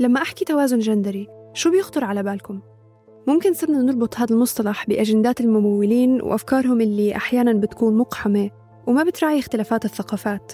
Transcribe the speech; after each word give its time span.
لما 0.00 0.22
أحكي 0.22 0.44
توازن 0.44 0.78
جندري 0.78 1.28
شو 1.54 1.70
بيخطر 1.70 2.04
على 2.04 2.22
بالكم؟ 2.22 2.60
ممكن 3.26 3.54
صرنا 3.54 3.78
نربط 3.78 4.16
هذا 4.16 4.34
المصطلح 4.34 4.86
بأجندات 4.86 5.40
الممولين 5.40 6.22
وأفكارهم 6.22 6.80
اللي 6.80 7.16
أحياناً 7.16 7.52
بتكون 7.52 7.96
مقحمة 7.96 8.50
وما 8.86 9.02
بتراعي 9.02 9.38
اختلافات 9.38 9.84
الثقافات. 9.84 10.52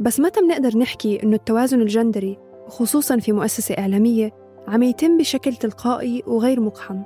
بس 0.00 0.20
متى 0.20 0.40
بنقدر 0.40 0.78
نحكي 0.78 1.22
إنه 1.22 1.36
التوازن 1.36 1.80
الجندري 1.80 2.38
خصوصاً 2.68 3.18
في 3.18 3.32
مؤسسة 3.32 3.74
إعلامية 3.78 4.30
عم 4.68 4.82
يتم 4.82 5.18
بشكل 5.18 5.54
تلقائي 5.54 6.22
وغير 6.26 6.60
مقحم. 6.60 7.02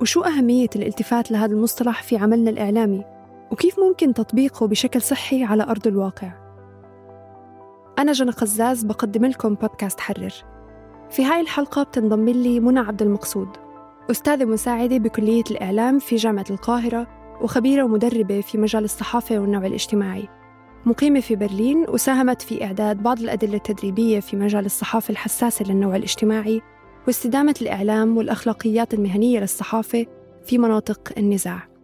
وشو 0.00 0.20
أهمية 0.20 0.68
الالتفات 0.76 1.30
لهذا 1.30 1.52
المصطلح 1.52 2.02
في 2.02 2.16
عملنا 2.16 2.50
الإعلامي؟ 2.50 3.04
وكيف 3.52 3.80
ممكن 3.80 4.14
تطبيقه 4.14 4.66
بشكل 4.66 5.02
صحي 5.02 5.44
على 5.44 5.62
أرض 5.62 5.86
الواقع؟ 5.86 6.32
أنا 7.98 8.12
جنى 8.12 8.30
قزاز 8.30 8.84
بقدم 8.84 9.24
لكم 9.24 9.54
بودكاست 9.54 10.00
حرر. 10.00 10.55
في 11.10 11.24
هاي 11.24 11.40
الحلقة 11.40 11.82
بتنضم 11.82 12.28
لي 12.28 12.60
منى 12.60 12.80
عبد 12.80 13.02
المقصود 13.02 13.48
أستاذة 14.10 14.44
مساعدة 14.44 14.98
بكلية 14.98 15.44
الإعلام 15.50 15.98
في 15.98 16.16
جامعة 16.16 16.44
القاهرة 16.50 17.06
وخبيرة 17.40 17.82
ومدربة 17.82 18.40
في 18.40 18.58
مجال 18.58 18.84
الصحافة 18.84 19.38
والنوع 19.38 19.66
الاجتماعي. 19.66 20.28
مقيمة 20.86 21.20
في 21.20 21.36
برلين 21.36 21.84
وساهمت 21.88 22.42
في 22.42 22.64
إعداد 22.64 23.02
بعض 23.02 23.18
الأدلة 23.18 23.54
التدريبية 23.56 24.20
في 24.20 24.36
مجال 24.36 24.66
الصحافة 24.66 25.12
الحساسة 25.12 25.64
للنوع 25.64 25.96
الاجتماعي 25.96 26.62
واستدامة 27.06 27.54
الإعلام 27.62 28.16
والأخلاقيات 28.16 28.94
المهنية 28.94 29.40
للصحافة 29.40 30.06
في 30.44 30.58
مناطق 30.58 31.12
النزاع. 31.18 31.75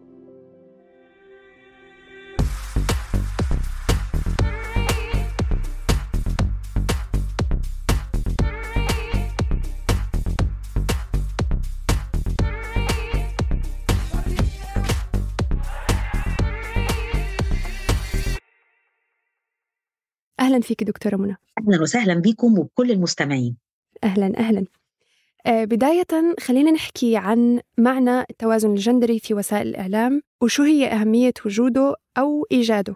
أهلا 20.53 20.63
فيك 20.63 20.85
دكتورة 20.85 21.17
منى. 21.17 21.37
أهلا 21.59 21.83
وسهلا 21.83 22.15
بكم 22.15 22.59
وبكل 22.59 22.91
المستمعين. 22.91 23.57
أهلا 24.05 24.39
أهلا. 24.39 24.65
آه، 25.47 25.65
بداية 25.65 26.37
خلينا 26.41 26.71
نحكي 26.71 27.17
عن 27.17 27.61
معنى 27.79 28.21
التوازن 28.21 28.71
الجندري 28.71 29.19
في 29.19 29.35
وسائل 29.35 29.69
الإعلام 29.69 30.23
وشو 30.43 30.63
هي 30.63 30.87
أهمية 30.87 31.33
وجوده 31.47 31.97
أو 32.19 32.47
إيجاده. 32.53 32.95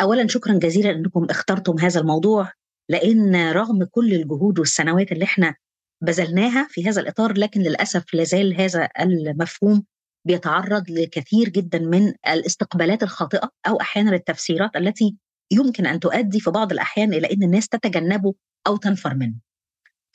اولا 0.00 0.26
شكرا 0.26 0.58
جزيلا 0.58 0.90
أنكم 0.90 1.26
اخترتم 1.30 1.78
هذا 1.78 2.00
الموضوع 2.00 2.52
لأن 2.88 3.52
رغم 3.52 3.84
كل 3.84 4.14
الجهود 4.14 4.58
والسنوات 4.58 5.12
اللي 5.12 5.24
إحنا 5.24 5.54
بذلناها 6.00 6.66
في 6.70 6.88
هذا 6.88 7.00
الإطار 7.00 7.38
لكن 7.38 7.60
للأسف 7.60 8.14
لازال 8.14 8.60
هذا 8.60 8.88
المفهوم 9.00 9.84
بيتعرض 10.24 10.90
لكثير 10.90 11.48
جدا 11.48 11.78
من 11.78 12.12
الاستقبالات 12.28 13.02
الخاطئة 13.02 13.50
أو 13.68 13.80
أحيانا 13.80 14.14
التفسيرات 14.16 14.76
التي 14.76 15.16
يمكن 15.50 15.86
أن 15.86 16.00
تؤدي 16.00 16.40
في 16.40 16.50
بعض 16.50 16.72
الأحيان 16.72 17.14
إلى 17.14 17.32
إن 17.32 17.42
الناس 17.42 17.68
تتجنبه 17.68 18.34
أو 18.66 18.76
تنفر 18.76 19.14
منه. 19.14 19.34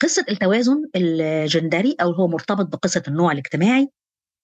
قصة 0.02 0.24
التوازن 0.30 0.82
الجندري 0.96 1.96
أو 2.00 2.12
هو 2.12 2.28
مرتبط 2.28 2.66
بقصة 2.66 3.02
النوع 3.08 3.32
الاجتماعي 3.32 3.88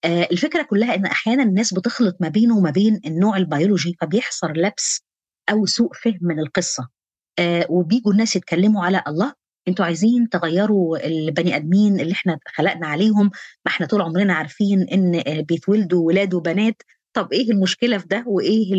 آه، 0.05 0.29
الفكرة 0.33 0.63
كلها 0.63 0.95
إن 0.95 1.07
أحيانا 1.07 1.43
الناس 1.43 1.75
بتخلط 1.75 2.17
ما 2.21 2.29
بينه 2.29 2.57
وما 2.57 2.71
بين 2.71 3.01
النوع 3.07 3.37
البيولوجي 3.37 3.97
فبيحصل 4.01 4.53
لبس 4.53 5.03
أو 5.51 5.67
سوء 5.67 5.93
فهم 5.93 6.19
من 6.21 6.39
القصة 6.39 6.89
آه، 7.39 7.67
وبيجوا 7.71 8.13
الناس 8.13 8.37
يتكلموا 8.37 8.85
على 8.85 9.03
الله 9.09 9.33
أنتوا 9.69 9.85
عايزين 9.85 10.29
تغيروا 10.29 11.07
البني 11.07 11.57
آدمين 11.57 12.01
اللي 12.01 12.13
إحنا 12.13 12.39
خلقنا 12.47 12.87
عليهم 12.87 13.25
ما 13.65 13.73
إحنا 13.73 13.87
طول 13.87 14.03
عمرنا 14.03 14.35
عارفين 14.35 14.83
إن 14.89 15.23
بيتولدوا 15.43 16.07
ولاد 16.07 16.35
وبنات 16.35 16.83
طب 17.17 17.33
إيه 17.33 17.51
المشكلة 17.51 17.99
في 17.99 18.07
ده؟ 18.07 18.25
وإيه 18.27 18.75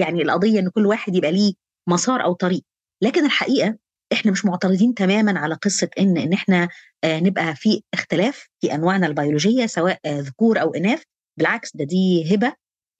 يعني 0.00 0.22
القضية 0.22 0.60
إن 0.60 0.68
كل 0.68 0.86
واحد 0.86 1.14
يبقى 1.14 1.32
ليه 1.32 1.52
مسار 1.88 2.24
أو 2.24 2.32
طريق. 2.32 2.62
لكن 3.02 3.24
الحقيقة 3.24 3.76
إحنا 4.12 4.32
مش 4.32 4.44
معترضين 4.44 4.94
تماما 4.94 5.38
على 5.38 5.54
قصة 5.54 5.88
إن 5.98 6.16
إن 6.18 6.32
إحنا 6.32 6.68
آه، 7.04 7.20
نبقى 7.20 7.54
في 7.56 7.82
اختلاف 7.94 8.48
في 8.60 8.74
أنواعنا 8.74 9.06
البيولوجية 9.06 9.66
سواء 9.66 9.98
آه، 10.04 10.20
ذكور 10.20 10.60
أو 10.60 10.74
إناث. 10.74 11.02
بالعكس 11.38 11.76
ده 11.76 11.84
دي 11.84 12.34
هبة 12.34 12.52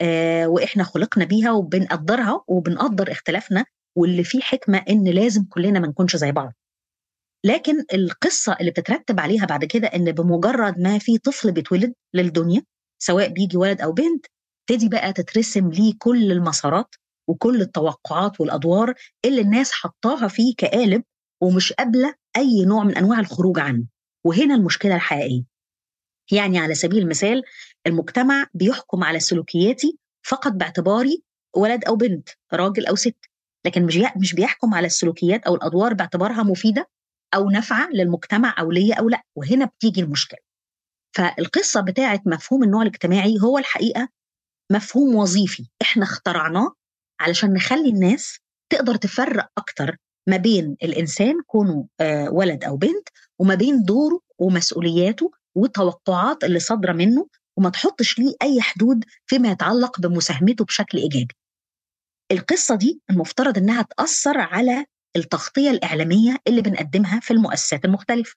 آه، 0.02 0.46
وإحنا 0.48 0.84
خلقنا 0.84 1.24
بيها 1.24 1.52
وبنقدرها 1.52 2.44
وبنقدر 2.48 3.12
اختلافنا 3.12 3.64
واللي 3.96 4.24
فيه 4.24 4.40
حكمة 4.40 4.84
إن 4.88 5.04
لازم 5.08 5.44
كلنا 5.44 5.80
ما 5.80 5.86
نكونش 5.88 6.16
زي 6.16 6.32
بعض. 6.32 6.52
لكن 7.44 7.84
القصة 7.94 8.56
اللي 8.60 8.70
بتترتب 8.70 9.20
عليها 9.20 9.44
بعد 9.46 9.64
كده 9.64 9.88
إن 9.88 10.12
بمجرد 10.12 10.78
ما 10.78 10.98
في 10.98 11.18
طفل 11.18 11.52
بيتولد 11.52 11.94
للدنيا 12.14 12.62
سواء 13.02 13.28
بيجي 13.28 13.56
ولد 13.56 13.80
أو 13.80 13.92
بنت 13.92 14.26
تبتدي 14.70 14.88
بقى 14.88 15.12
تترسم 15.12 15.70
ليه 15.70 15.94
كل 15.98 16.32
المسارات 16.32 16.94
وكل 17.28 17.60
التوقعات 17.60 18.40
والأدوار 18.40 18.94
اللي 19.24 19.40
الناس 19.40 19.72
حطاها 19.72 20.28
فيه 20.28 20.54
كقالب 20.58 21.02
ومش 21.42 21.72
قابلة 21.72 22.14
أي 22.36 22.64
نوع 22.64 22.84
من 22.84 22.96
أنواع 22.96 23.20
الخروج 23.20 23.58
عنه. 23.58 23.84
وهنا 24.26 24.54
المشكلة 24.54 24.94
الحقيقية. 24.94 25.42
يعني 26.32 26.58
على 26.58 26.74
سبيل 26.74 26.98
المثال 26.98 27.42
المجتمع 27.86 28.46
بيحكم 28.54 29.04
على 29.04 29.20
سلوكياتي 29.20 29.98
فقط 30.26 30.52
باعتباري 30.52 31.22
ولد 31.56 31.84
أو 31.84 31.96
بنت 31.96 32.28
راجل 32.52 32.86
أو 32.86 32.94
ست 32.94 33.16
لكن 33.66 33.86
مش 33.86 33.98
مش 34.16 34.34
بيحكم 34.34 34.74
على 34.74 34.86
السلوكيات 34.86 35.46
أو 35.46 35.54
الأدوار 35.54 35.94
باعتبارها 35.94 36.42
مفيدة 36.42 36.88
أو 37.34 37.50
نافعة 37.50 37.88
للمجتمع 37.92 38.54
أو 38.58 38.70
ليا 38.70 38.94
أو 38.94 39.08
لأ 39.08 39.22
وهنا 39.36 39.64
بتيجي 39.64 40.00
المشكلة 40.00 40.38
فالقصة 41.16 41.80
بتاعة 41.80 42.20
مفهوم 42.26 42.62
النوع 42.62 42.82
الاجتماعي 42.82 43.38
هو 43.42 43.58
الحقيقة 43.58 44.19
مفهوم 44.70 45.14
وظيفي 45.14 45.68
إحنا 45.82 46.04
اخترعناه 46.04 46.72
علشان 47.20 47.52
نخلي 47.52 47.88
الناس 47.88 48.38
تقدر 48.72 48.96
تفرق 48.96 49.48
أكتر 49.58 49.96
ما 50.28 50.36
بين 50.36 50.76
الإنسان 50.82 51.34
كونه 51.46 51.88
آه، 52.00 52.30
ولد 52.30 52.64
أو 52.64 52.76
بنت 52.76 53.08
وما 53.38 53.54
بين 53.54 53.82
دوره 53.82 54.20
ومسؤولياته 54.38 55.30
والتوقعات 55.54 56.44
اللي 56.44 56.58
صادرة 56.58 56.92
منه 56.92 57.26
وما 57.56 57.70
تحطش 57.70 58.18
ليه 58.18 58.34
أي 58.42 58.60
حدود 58.62 59.04
فيما 59.26 59.50
يتعلق 59.50 60.00
بمساهمته 60.00 60.64
بشكل 60.64 60.98
إيجابي. 60.98 61.34
القصة 62.32 62.74
دي 62.74 63.00
المفترض 63.10 63.58
إنها 63.58 63.82
تأثر 63.82 64.38
على 64.38 64.84
التغطية 65.16 65.70
الإعلامية 65.70 66.36
اللي 66.48 66.62
بنقدمها 66.62 67.20
في 67.20 67.30
المؤسسات 67.30 67.84
المختلفة. 67.84 68.36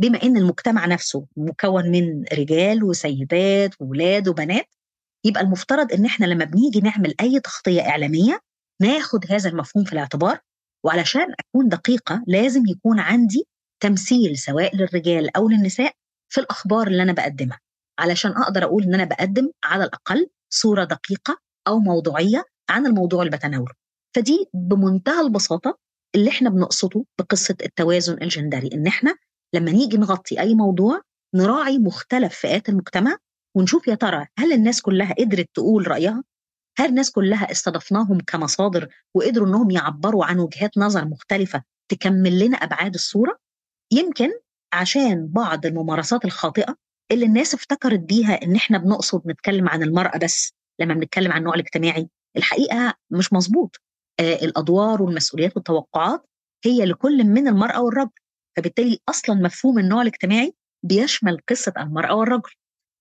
بما 0.00 0.22
إن 0.22 0.36
المجتمع 0.36 0.86
نفسه 0.86 1.26
مكون 1.36 1.90
من 1.90 2.24
رجال 2.32 2.84
وسيدات 2.84 3.70
وولاد 3.80 4.28
وبنات 4.28 4.74
يبقى 5.24 5.40
المفترض 5.42 5.92
إن 5.92 6.04
إحنا 6.04 6.26
لما 6.26 6.44
بنيجي 6.44 6.80
نعمل 6.80 7.14
أي 7.20 7.40
تغطية 7.40 7.80
إعلامية 7.88 8.40
ناخد 8.82 9.32
هذا 9.32 9.50
المفهوم 9.50 9.84
في 9.84 9.92
الاعتبار 9.92 10.38
وعلشان 10.84 11.26
أكون 11.40 11.68
دقيقة 11.68 12.22
لازم 12.26 12.62
يكون 12.66 13.00
عندي 13.00 13.46
تمثيل 13.82 14.38
سواء 14.38 14.76
للرجال 14.76 15.36
أو 15.36 15.48
للنساء 15.48 15.92
في 16.32 16.40
الأخبار 16.40 16.86
اللي 16.86 17.02
أنا 17.02 17.12
بقدمها 17.12 17.60
علشان 17.98 18.30
أقدر 18.30 18.64
أقول 18.64 18.82
إن 18.82 18.94
أنا 18.94 19.04
بقدم 19.04 19.50
على 19.64 19.84
الأقل 19.84 20.30
صورة 20.50 20.84
دقيقة 20.84 21.38
أو 21.68 21.78
موضوعية 21.78 22.44
عن 22.70 22.86
الموضوع 22.86 23.22
اللي 23.22 23.36
بتناوله. 23.36 23.72
فدي 24.16 24.46
بمنتهى 24.54 25.20
البساطة 25.20 25.78
اللي 26.14 26.30
إحنا 26.30 26.50
بنقصده 26.50 27.04
بقصة 27.18 27.56
التوازن 27.62 28.22
الجندري 28.22 28.70
إن 28.74 28.86
إحنا 28.86 29.16
لما 29.54 29.70
نيجي 29.70 29.96
نغطي 29.96 30.40
أي 30.40 30.54
موضوع 30.54 31.00
نراعي 31.34 31.78
مختلف 31.78 32.34
فئات 32.34 32.68
المجتمع 32.68 33.16
ونشوف 33.56 33.88
يا 33.88 33.94
ترى 33.94 34.26
هل 34.38 34.52
الناس 34.52 34.82
كلها 34.82 35.14
قدرت 35.18 35.48
تقول 35.54 35.88
رأيها؟ 35.88 36.24
هل 36.78 36.88
الناس 36.88 37.10
كلها 37.10 37.50
استضفناهم 37.50 38.20
كمصادر 38.20 38.88
وقدروا 39.14 39.48
إنهم 39.48 39.70
يعبروا 39.70 40.24
عن 40.24 40.38
وجهات 40.38 40.78
نظر 40.78 41.04
مختلفة 41.04 41.62
تكمل 41.90 42.38
لنا 42.38 42.56
أبعاد 42.56 42.94
الصورة؟ 42.94 43.38
يمكن 43.92 44.30
عشان 44.72 45.26
بعض 45.26 45.66
الممارسات 45.66 46.24
الخاطئة 46.24 46.76
اللي 47.12 47.26
الناس 47.26 47.54
افتكرت 47.54 48.00
بيها 48.00 48.42
إن 48.42 48.56
إحنا 48.56 48.78
بنقصد 48.78 49.22
نتكلم 49.26 49.68
عن 49.68 49.82
المرأة 49.82 50.18
بس 50.18 50.52
لما 50.80 50.94
بنتكلم 50.94 51.32
عن 51.32 51.38
النوع 51.38 51.54
الاجتماعي. 51.54 52.08
الحقيقة 52.36 52.94
مش 53.10 53.32
مظبوط. 53.32 53.76
آه 54.20 54.34
الأدوار 54.34 55.02
والمسؤوليات 55.02 55.56
والتوقعات 55.56 56.26
هي 56.64 56.84
لكل 56.84 57.24
من 57.24 57.48
المرأة 57.48 57.82
والرجل 57.82 58.10
فبالتالي 58.56 58.98
أصلا 59.08 59.34
مفهوم 59.34 59.78
النوع 59.78 60.02
الاجتماعي 60.02 60.54
بيشمل 60.82 61.38
قصة 61.48 61.72
المرأة 61.78 62.14
والرجل. 62.14 62.50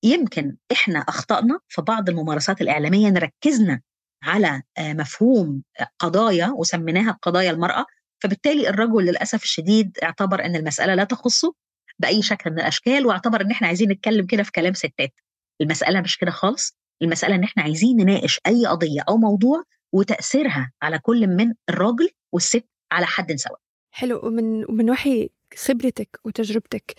يمكن 0.03 0.55
إحنا 0.71 0.99
أخطأنا 0.99 1.59
في 1.67 1.81
بعض 1.81 2.09
الممارسات 2.09 2.61
الإعلامية 2.61 3.07
ان 3.07 3.17
ركزنا 3.17 3.81
على 4.23 4.61
مفهوم 4.79 5.63
قضايا 5.99 6.47
وسميناها 6.57 7.17
قضايا 7.21 7.51
المرأة 7.51 7.85
فبالتالي 8.23 8.69
الرجل 8.69 9.03
للأسف 9.05 9.43
الشديد 9.43 9.97
اعتبر 10.03 10.45
إن 10.45 10.55
المسألة 10.55 10.95
لا 10.95 11.03
تخصه 11.03 11.53
بأي 11.99 12.21
شكل 12.21 12.51
من 12.51 12.59
الأشكال 12.59 13.05
واعتبر 13.05 13.41
إن 13.41 13.51
إحنا 13.51 13.67
عايزين 13.67 13.91
نتكلم 13.91 14.25
كده 14.25 14.43
في 14.43 14.51
كلام 14.51 14.73
ستات. 14.73 15.13
المسألة 15.61 16.01
مش 16.01 16.17
كده 16.17 16.31
خالص 16.31 16.77
المسألة 17.01 17.35
إن 17.35 17.43
إحنا 17.43 17.63
عايزين 17.63 17.97
نناقش 17.97 18.39
أي 18.47 18.65
قضية 18.65 19.01
أو 19.09 19.17
موضوع 19.17 19.63
وتأثيرها 19.93 20.71
على 20.81 20.99
كل 20.99 21.27
من 21.27 21.53
الراجل 21.69 22.09
والست 22.31 22.65
على 22.91 23.05
حد 23.05 23.35
سواء. 23.35 23.59
حلو 23.91 24.19
ومن 24.23 24.65
ومن 24.65 24.89
وحي 24.89 25.29
خبرتك 25.57 26.19
وتجربتك 26.25 26.93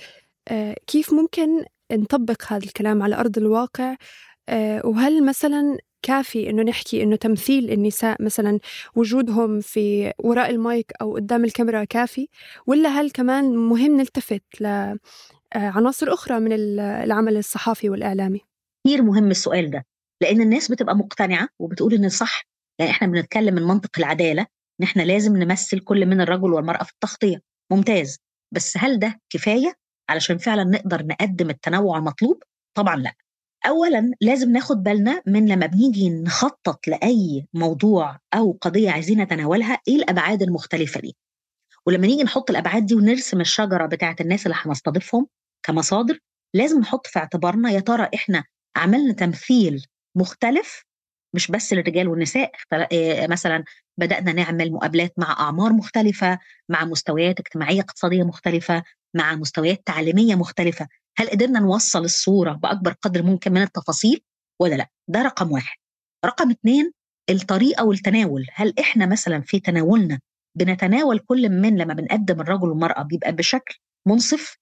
آه 0.48 0.76
كيف 0.86 1.12
ممكن 1.12 1.64
نطبق 1.92 2.42
هذا 2.52 2.64
الكلام 2.64 3.02
على 3.02 3.14
أرض 3.16 3.38
الواقع 3.38 3.96
وهل 4.84 5.24
مثلا 5.26 5.78
كافي 6.02 6.50
إنه 6.50 6.62
نحكي 6.62 7.02
إنه 7.02 7.16
تمثيل 7.16 7.70
النساء 7.70 8.22
مثلا 8.22 8.58
وجودهم 8.96 9.60
في 9.60 10.12
وراء 10.18 10.50
المايك 10.50 10.92
أو 11.00 11.14
قدام 11.14 11.44
الكاميرا 11.44 11.84
كافي 11.84 12.28
ولا 12.66 12.88
هل 12.88 13.10
كمان 13.10 13.56
مهم 13.56 13.96
نلتفت 13.96 14.42
لعناصر 14.60 16.12
أخرى 16.14 16.40
من 16.40 16.52
العمل 16.82 17.36
الصحافي 17.36 17.90
والإعلامي؟ 17.90 18.40
كثير 18.86 19.02
مهم 19.02 19.30
السؤال 19.30 19.70
ده 19.70 19.86
لأن 20.22 20.40
الناس 20.40 20.70
بتبقى 20.70 20.96
مقتنعة 20.96 21.48
وبتقول 21.58 21.94
إن 21.94 22.08
صح 22.08 22.42
يعني 22.78 22.90
إحنا 22.90 23.08
بنتكلم 23.08 23.54
من 23.54 23.62
منطق 23.62 23.90
العدالة 23.98 24.46
إن 24.80 24.84
إحنا 24.86 25.02
لازم 25.02 25.36
نمثل 25.36 25.78
كل 25.80 26.06
من 26.06 26.20
الرجل 26.20 26.52
والمرأة 26.52 26.84
في 26.84 26.92
التغطية 26.92 27.40
ممتاز 27.72 28.18
بس 28.54 28.76
هل 28.76 28.98
ده 28.98 29.20
كفاية 29.30 29.74
علشان 30.08 30.38
فعلا 30.38 30.64
نقدر 30.64 31.06
نقدم 31.06 31.50
التنوع 31.50 31.98
المطلوب؟ 31.98 32.42
طبعا 32.74 32.96
لأ. 32.96 33.14
اولا 33.66 34.10
لازم 34.20 34.52
ناخد 34.52 34.82
بالنا 34.82 35.22
من 35.26 35.46
لما 35.48 35.66
بنيجي 35.66 36.10
نخطط 36.10 36.88
لأي 36.88 37.46
موضوع 37.54 38.18
أو 38.34 38.58
قضية 38.60 38.90
عايزين 38.90 39.20
نتناولها 39.20 39.78
إيه 39.88 39.96
الأبعاد 39.96 40.42
المختلفة 40.42 41.00
دي؟ 41.00 41.16
ولما 41.86 42.06
نيجي 42.06 42.22
نحط 42.22 42.50
الأبعاد 42.50 42.86
دي 42.86 42.94
ونرسم 42.94 43.40
الشجرة 43.40 43.86
بتاعة 43.86 44.16
الناس 44.20 44.46
اللي 44.46 44.56
هنستضيفهم 44.60 45.26
كمصادر 45.66 46.18
لازم 46.54 46.80
نحط 46.80 47.06
في 47.06 47.18
اعتبارنا 47.18 47.70
يا 47.70 47.80
ترى 47.80 48.08
إحنا 48.14 48.44
عملنا 48.76 49.12
تمثيل 49.12 49.86
مختلف 50.16 50.84
مش 51.34 51.50
بس 51.50 51.72
للرجال 51.72 52.08
والنساء 52.08 52.52
مثلا 53.30 53.64
بدأنا 53.98 54.32
نعمل 54.32 54.72
مقابلات 54.72 55.12
مع 55.18 55.32
أعمار 55.40 55.72
مختلفة 55.72 56.38
مع 56.68 56.84
مستويات 56.84 57.40
اجتماعية 57.40 57.80
اقتصادية 57.80 58.22
مختلفة 58.22 58.82
مع 59.16 59.34
مستويات 59.34 59.82
تعليمية 59.86 60.34
مختلفة. 60.34 60.88
هل 61.18 61.28
قدرنا 61.30 61.60
نوصل 61.60 62.04
الصورة 62.04 62.52
بأكبر 62.52 62.92
قدر 62.92 63.22
ممكن 63.22 63.52
من 63.52 63.62
التفاصيل 63.62 64.20
ولا 64.60 64.74
لأ؟ 64.74 64.88
ده 65.08 65.22
رقم 65.22 65.52
واحد. 65.52 65.76
رقم 66.24 66.50
اتنين 66.50 66.92
الطريقة 67.30 67.84
والتناول. 67.84 68.46
هل 68.54 68.74
إحنا 68.80 69.06
مثلا 69.06 69.40
في 69.40 69.60
تناولنا 69.60 70.20
بنتناول 70.58 71.18
كل 71.18 71.48
من 71.48 71.76
لما 71.76 71.94
بنقدم 71.94 72.40
الرجل 72.40 72.68
والمرأة 72.68 73.02
بيبقى 73.02 73.32
بشكل 73.32 73.78
منصف 74.06 74.56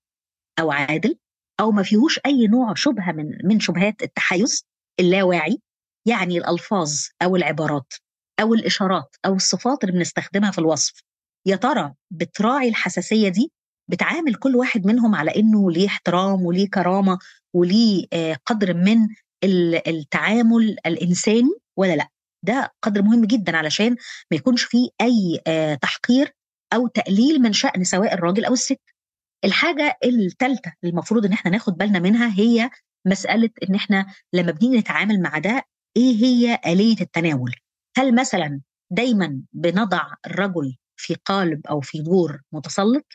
أو 0.61 0.71
عادل 0.71 1.19
أو 1.61 1.71
ما 1.71 1.83
فيهوش 1.83 2.21
أي 2.27 2.47
نوع 2.47 2.75
شبهة 2.75 3.13
من 3.13 3.39
من 3.45 3.61
شبهات 3.61 4.03
التحيز 4.03 4.67
اللاواعي؟ 5.01 5.59
يعني 6.06 6.38
الألفاظ 6.38 6.93
أو 7.22 7.37
العبارات 7.37 7.93
أو 8.40 8.54
الإشارات 8.54 9.16
أو 9.26 9.34
الصفات 9.34 9.84
اللي 9.84 9.94
بنستخدمها 9.99 10.50
في 10.50 10.58
الوصف. 10.58 11.02
يا 11.46 11.56
ترى 11.56 11.94
بتراعي 12.10 12.69
الحساسية 12.69 13.28
دي؟ 13.28 13.52
بتعامل 13.90 14.34
كل 14.34 14.56
واحد 14.56 14.87
منهم 14.87 15.14
على 15.14 15.37
إنه 15.37 15.70
ليه 15.70 15.87
احترام 15.87 16.43
وليه 16.43 16.69
كرامة 16.70 17.19
وليه 17.54 18.06
قدر 18.46 18.75
من 18.75 19.08
التعامل 19.87 20.76
الإنساني 20.87 21.50
ولا 21.78 21.96
لأ؟ 21.96 22.08
ده 22.44 22.72
قدر 22.82 23.02
مهم 23.02 23.25
جدا 23.25 23.56
علشان 23.56 23.90
ما 24.31 24.37
يكونش 24.37 24.62
فيه 24.64 24.88
أي 25.00 25.40
تحقير 25.82 26.34
أو 26.75 26.87
تقليل 26.87 27.43
من 27.43 27.52
شأن 27.52 27.84
سواء 27.84 28.14
الراجل 28.14 28.44
أو 28.44 28.52
الست. 28.52 28.81
الحاجة 29.44 29.99
الثالثه 30.04 30.72
المفروض 30.84 31.26
إن 31.26 31.32
إحنا 31.32 31.50
ناخد 31.50 31.76
بالنا 31.76 31.99
منها 31.99 32.34
هي 32.40 32.70
مسألة 33.06 33.50
إن 33.69 33.75
إحنا 33.75 34.06
لما 34.32 34.52
بنيجي 34.52 34.78
نتعامل 34.78 35.22
مع 35.22 35.38
ده 35.38 35.62
إيه 35.97 36.25
هي 36.25 36.59
آلية 36.67 37.00
التناول؟ 37.00 37.55
هل 37.97 38.15
مثلا 38.15 38.61
دايما 38.91 39.43
بنضع 39.53 40.06
الرجل 40.27 40.77
في 40.97 41.15
قالب 41.15 41.67
أو 41.67 41.81
في 41.81 41.99
دور 42.03 42.41
متسلط؟ 42.53 43.06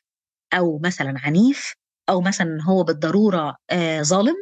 أو 0.54 0.80
مثلا 0.80 1.14
عنيف؟ 1.18 1.74
أو 2.10 2.22
مثلا 2.22 2.64
هو 2.64 2.84
بالضرورة 2.84 3.56
آه 3.70 4.02
ظالم؟ 4.02 4.36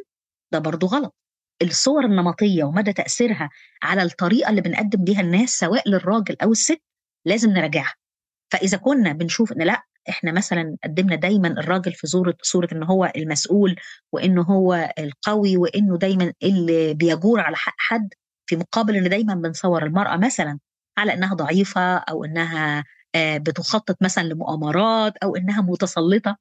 ده 0.52 0.58
برضو 0.58 0.86
غلط. 0.86 1.14
الصور 1.62 2.04
النمطية 2.04 2.64
ومدى 2.64 2.92
تأثيرها 2.92 3.50
على 3.82 4.02
الطريقة 4.02 4.50
اللي 4.50 4.60
بنقدم 4.60 5.04
بيها 5.04 5.20
الناس 5.20 5.50
سواء 5.50 5.88
للراجل 5.88 6.36
أو 6.42 6.52
الست 6.52 6.82
لازم 7.26 7.50
نراجعها. 7.50 7.94
فإذا 8.52 8.78
كنا 8.78 9.12
بنشوف 9.12 9.52
إن 9.52 9.62
لأ 9.62 9.82
إحنا 10.08 10.32
مثلا 10.32 10.76
قدمنا 10.84 11.16
دايما 11.16 11.48
الراجل 11.48 11.92
في 11.92 12.06
صورة 12.06 12.36
صورة 12.42 12.68
إن 12.72 12.82
هو 12.82 13.12
المسؤول 13.16 13.76
وإنه 14.12 14.42
هو 14.42 14.94
القوي 14.98 15.56
وإنه 15.56 15.98
دايما 15.98 16.32
اللي 16.42 16.94
بيجور 16.94 17.40
على 17.40 17.56
حق 17.56 17.74
حد 17.78 18.08
في 18.46 18.56
مقابل 18.56 18.96
إن 18.96 19.08
دايما 19.08 19.34
بنصور 19.34 19.86
المرأة 19.86 20.16
مثلا 20.16 20.58
على 20.98 21.14
إنها 21.14 21.34
ضعيفة 21.34 21.96
أو 21.96 22.24
إنها 22.24 22.84
بتخطط 23.16 23.96
مثلا 24.02 24.22
لمؤامرات 24.22 25.16
أو 25.16 25.36
إنها 25.36 25.62
متسلطة. 25.62 26.36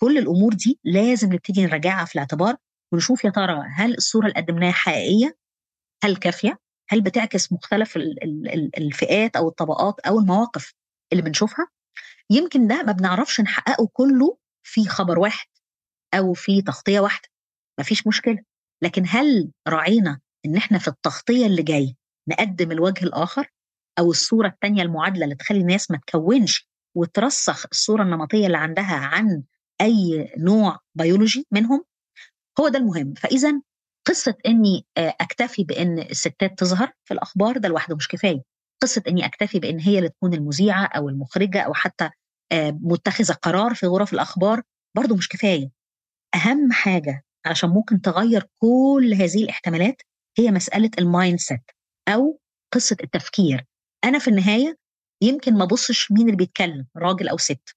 كل 0.00 0.18
الأمور 0.18 0.54
دي 0.54 0.80
لازم 0.84 1.32
نبتدي 1.32 1.66
نراجعها 1.66 2.04
في 2.04 2.14
الاعتبار 2.14 2.56
ونشوف 2.92 3.24
يا 3.24 3.30
ترى 3.30 3.62
هل 3.76 3.94
الصورة 3.94 4.26
اللي 4.26 4.40
قدمناها 4.40 4.72
حقيقية 4.72 5.36
هل 6.04 6.16
كافية 6.16 6.58
هل 6.88 7.00
بتعكس 7.00 7.52
مختلف 7.52 7.96
الفئات 8.78 9.36
أو 9.36 9.48
الطبقات 9.48 10.00
أو 10.00 10.18
المواقف 10.18 10.74
اللي 11.12 11.22
بنشوفها. 11.22 11.66
يمكن 12.30 12.66
ده 12.66 12.82
ما 12.82 12.92
بنعرفش 12.92 13.40
نحققه 13.40 13.88
كله 13.92 14.38
في 14.62 14.88
خبر 14.88 15.18
واحد 15.18 15.46
أو 16.14 16.32
في 16.32 16.62
تغطية 16.62 17.00
واحدة. 17.00 17.28
مفيش 17.80 18.06
مشكلة. 18.06 18.38
لكن 18.82 19.02
هل 19.08 19.50
راعينا 19.68 20.20
إن 20.46 20.56
إحنا 20.56 20.78
في 20.78 20.88
التغطية 20.88 21.46
اللي 21.46 21.62
جاي 21.62 21.96
نقدم 22.28 22.72
الوجه 22.72 23.04
الآخر 23.04 23.52
أو 23.98 24.10
الصورة 24.10 24.48
الثانية 24.48 24.82
المعادلة 24.82 25.24
اللي 25.24 25.34
تخلي 25.34 25.60
الناس 25.60 25.90
ما 25.90 25.98
تكونش 26.06 26.68
وترسخ 26.96 27.66
الصورة 27.72 28.02
النمطية 28.02 28.46
اللي 28.46 28.58
عندها 28.58 28.94
عن 28.96 29.42
أي 29.80 30.32
نوع 30.38 30.78
بيولوجي 30.94 31.46
منهم 31.50 31.84
هو 32.60 32.68
ده 32.68 32.78
المهم. 32.78 33.14
فإذا 33.14 33.60
قصة 34.06 34.34
إني 34.46 34.86
أكتفي 34.98 35.64
بإن 35.64 35.98
الستات 35.98 36.58
تظهر 36.58 36.92
في 37.04 37.14
الأخبار 37.14 37.58
ده 37.58 37.68
لوحده 37.68 37.96
مش 37.96 38.08
كفاية. 38.08 38.42
قصة 38.82 39.02
إني 39.08 39.26
أكتفي 39.26 39.58
بإن 39.58 39.80
هي 39.80 39.98
اللي 39.98 40.08
تكون 40.08 40.34
المذيعة 40.34 40.84
أو 40.86 41.08
المخرجة 41.08 41.60
أو 41.60 41.74
حتى 41.74 42.10
متخذة 42.72 43.32
قرار 43.32 43.74
في 43.74 43.86
غرف 43.86 44.12
الأخبار 44.12 44.62
برضه 44.96 45.16
مش 45.16 45.28
كفاية. 45.28 45.70
أهم 46.34 46.72
حاجة 46.72 47.24
علشان 47.46 47.70
ممكن 47.70 48.00
تغير 48.00 48.46
كل 48.58 49.14
هذه 49.14 49.44
الاحتمالات 49.44 50.02
هي 50.38 50.50
مسألة 50.50 50.90
ال 50.98 51.38
mindset 51.38 51.70
أو 52.08 52.40
قصة 52.74 52.96
التفكير. 53.02 53.64
أنا 54.04 54.18
في 54.18 54.28
النهاية 54.28 54.76
يمكن 55.22 55.54
ما 55.54 55.64
أبصش 55.64 56.12
مين 56.12 56.26
اللي 56.26 56.36
بيتكلم 56.36 56.86
راجل 56.96 57.28
أو 57.28 57.36
ست. 57.36 57.74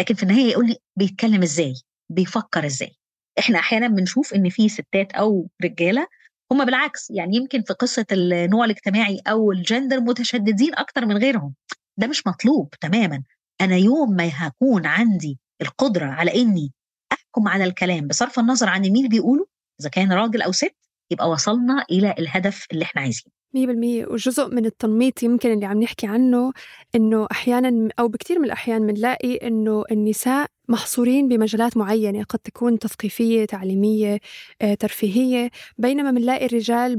لكن 0.00 0.14
في 0.14 0.22
النهاية 0.22 0.50
يقول 0.50 0.66
لي 0.66 0.76
بيتكلم 0.98 1.42
إزاي؟ 1.42 1.74
بيفكر 2.12 2.66
إزاي؟ 2.66 2.96
إحنا 3.38 3.58
أحيانا 3.58 3.88
بنشوف 3.88 4.34
إن 4.34 4.48
في 4.48 4.68
ستات 4.68 5.12
أو 5.12 5.48
رجالة 5.64 6.06
هم 6.52 6.64
بالعكس 6.64 7.10
يعني 7.10 7.36
يمكن 7.36 7.62
في 7.62 7.72
قصة 7.72 8.06
النوع 8.12 8.64
الاجتماعي 8.64 9.20
أو 9.26 9.52
الجندر 9.52 10.00
متشددين 10.00 10.74
أكتر 10.74 11.06
من 11.06 11.16
غيرهم. 11.16 11.54
ده 11.96 12.06
مش 12.06 12.26
مطلوب 12.26 12.70
تماما. 12.80 13.22
أنا 13.60 13.76
يوم 13.76 14.10
ما 14.10 14.30
هكون 14.32 14.86
عندي 14.86 15.38
القدرة 15.62 16.06
على 16.06 16.42
إني 16.42 16.72
أحكم 17.12 17.48
على 17.48 17.64
الكلام 17.64 18.06
بصرف 18.06 18.38
النظر 18.38 18.68
عن 18.68 18.80
مين 18.80 19.08
بيقوله 19.08 19.46
إذا 19.80 19.88
كان 19.88 20.12
راجل 20.12 20.42
أو 20.42 20.52
ست 20.52 20.76
يبقى 21.10 21.30
وصلنا 21.30 21.84
إلى 21.90 22.14
الهدف 22.18 22.66
اللي 22.72 22.84
إحنا 22.84 23.02
عايزينه. 23.02 23.36
100% 23.56 24.06
وجزء 24.10 24.48
من 24.48 24.66
التنميط 24.66 25.22
يمكن 25.22 25.52
اللي 25.52 25.66
عم 25.66 25.82
نحكي 25.82 26.06
عنه 26.06 26.52
إنه 26.94 27.26
أحيانا 27.32 27.88
أو 27.98 28.08
بكثير 28.08 28.38
من 28.38 28.44
الأحيان 28.44 28.86
بنلاقي 28.86 29.34
إنه 29.36 29.84
النساء 29.90 30.46
محصورين 30.68 31.28
بمجالات 31.28 31.76
معينة 31.76 32.22
قد 32.24 32.38
تكون 32.38 32.78
تثقيفية 32.78 33.44
تعليمية 33.44 34.20
آه، 34.62 34.74
ترفيهية. 34.74 35.50
بينما 35.78 36.10
بنلاقي 36.10 36.46
الرجال 36.46 36.96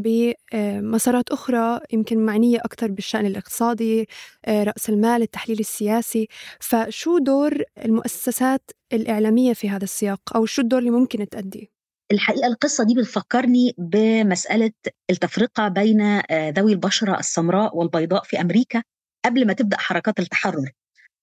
بمسارات 0.54 1.30
أخرى 1.30 1.80
يمكن 1.94 2.26
معنية 2.26 2.58
أكثر 2.58 2.92
بالشأن 2.92 3.26
الاقتصادي 3.26 4.08
آه، 4.46 4.64
رأس 4.64 4.90
المال 4.90 5.22
التحليل 5.22 5.60
السياسي. 5.60 6.28
فشو 6.60 7.18
دور 7.18 7.64
المؤسسات 7.86 8.72
الإعلامية 8.94 9.54
في 9.54 9.70
هذا 9.70 9.84
السياق؟ 9.84 10.20
أو 10.36 10.46
شو 10.46 10.62
الدور 10.62 10.80
اللي 10.80 10.92
ممكن 10.92 11.30
تأديه؟ 11.30 11.77
الحقيقة 12.12 12.48
القصة 12.48 12.84
دي 12.84 12.96
بتفكرني 12.96 13.76
بمسألة 13.78 14.72
التفرقة 15.10 15.68
بين 15.68 16.02
آه، 16.02 16.50
ذوي 16.50 16.72
البشرة 16.74 17.20
السمراء 17.20 17.78
والبيضاء 17.78 18.24
في 18.24 18.42
أمريكا 18.42 18.84
قبل 19.26 19.48
ما 19.48 19.54
تبدأ 19.54 19.78
حركات 19.78 20.20
التحرر. 20.20 20.72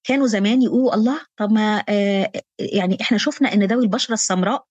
كانوا 0.07 0.27
زمان 0.27 0.63
يقولوا 0.63 0.95
الله 0.95 1.21
طب 1.37 1.51
ما 1.53 1.85
آه، 1.89 2.33
يعني 2.59 2.99
إحنا 3.01 3.19
شفنا 3.19 3.53
إن 3.55 3.63
ذوي 3.65 3.85
البشرة 3.85 4.15
السمراء 4.15 4.65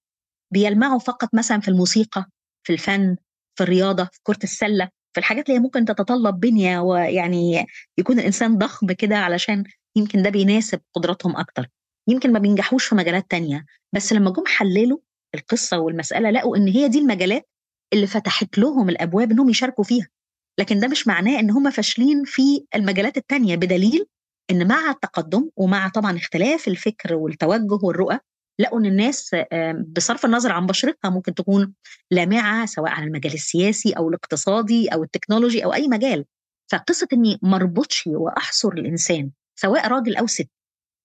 بيلمعوا 0.54 1.00
فقط 1.00 1.30
مثلا 1.34 1.60
في 1.60 1.68
الموسيقى 1.68 2.26
في 2.64 2.74
الفن 2.74 3.16
في 3.56 3.64
الرياضة 3.64 4.04
في 4.04 4.20
كرة 4.24 4.40
السلة 4.44 4.90
في 5.14 5.20
الحاجات 5.20 5.46
اللي 5.50 5.58
هي 5.60 5.64
ممكن 5.64 5.86
تتطلب 5.86 6.40
بنية 6.40 6.80
ويعني 6.80 7.66
يكون 7.98 8.20
الإنسان 8.20 8.58
ضخم 8.58 8.92
كده 8.92 9.18
علشان 9.18 9.64
يمكن 9.96 10.22
ده 10.22 10.30
بيناسب 10.30 10.82
قدراتهم 10.94 11.38
أكتر. 11.38 11.68
يمكن 12.10 12.34
ما 12.34 12.40
بينجحوش 12.40 12.86
في 12.86 12.96
مجالات 12.96 13.32
تانية 13.32 13.66
بس 13.96 14.14
لما 14.14 14.32
جم 14.32 14.44
حللوا 14.48 14.98
القصة 15.36 15.80
والمسألة 15.80 16.32
لقوا 16.32 16.58
إن 16.58 16.68
هي 16.68 16.88
دي 16.88 17.00
المجالات 17.00 17.50
اللي 17.94 18.08
فتحت 18.08 18.58
لهم 18.58 18.90
الأبواب 18.90 19.32
إنهم 19.32 19.50
يشاركوا 19.50 19.84
فيها. 19.84 20.08
لكن 20.60 20.80
ده 20.80 20.88
مش 20.88 21.08
معناه 21.08 21.40
إن 21.40 21.52
هم 21.52 21.70
فاشلين 21.72 22.24
في 22.26 22.66
المجالات 22.76 23.18
التانية 23.18 23.56
بدليل 23.56 24.06
إن 24.52 24.68
مع 24.68 24.90
التقدم 24.90 25.50
ومع 25.58 25.88
طبعا 25.90 26.18
اختلاف 26.18 26.68
الفكر 26.68 27.14
والتوجه 27.16 27.86
والرؤى 27.86 28.20
لقوا 28.60 28.80
إن 28.80 28.86
الناس 28.86 29.36
بصرف 29.88 30.26
النظر 30.26 30.52
عن 30.52 30.66
بشرتها 30.66 31.10
ممكن 31.10 31.34
تكون 31.34 31.74
لامعة 32.12 32.66
سواء 32.66 32.92
على 32.92 33.06
المجال 33.06 33.34
السياسي 33.34 33.94
أو 33.94 34.10
الاقتصادي 34.10 34.88
أو 34.88 35.04
التكنولوجي 35.04 35.66
أو 35.66 35.74
أي 35.74 35.88
مجال. 35.88 36.26
فقصة 36.72 37.08
إني 37.14 37.40
ما 37.42 37.56
اربطش 37.56 38.04
وأحصر 38.08 38.70
الإنسان 38.70 39.32
سواء 39.60 39.88
راجل 39.88 40.16
أو 40.16 40.28
ست 40.28 40.50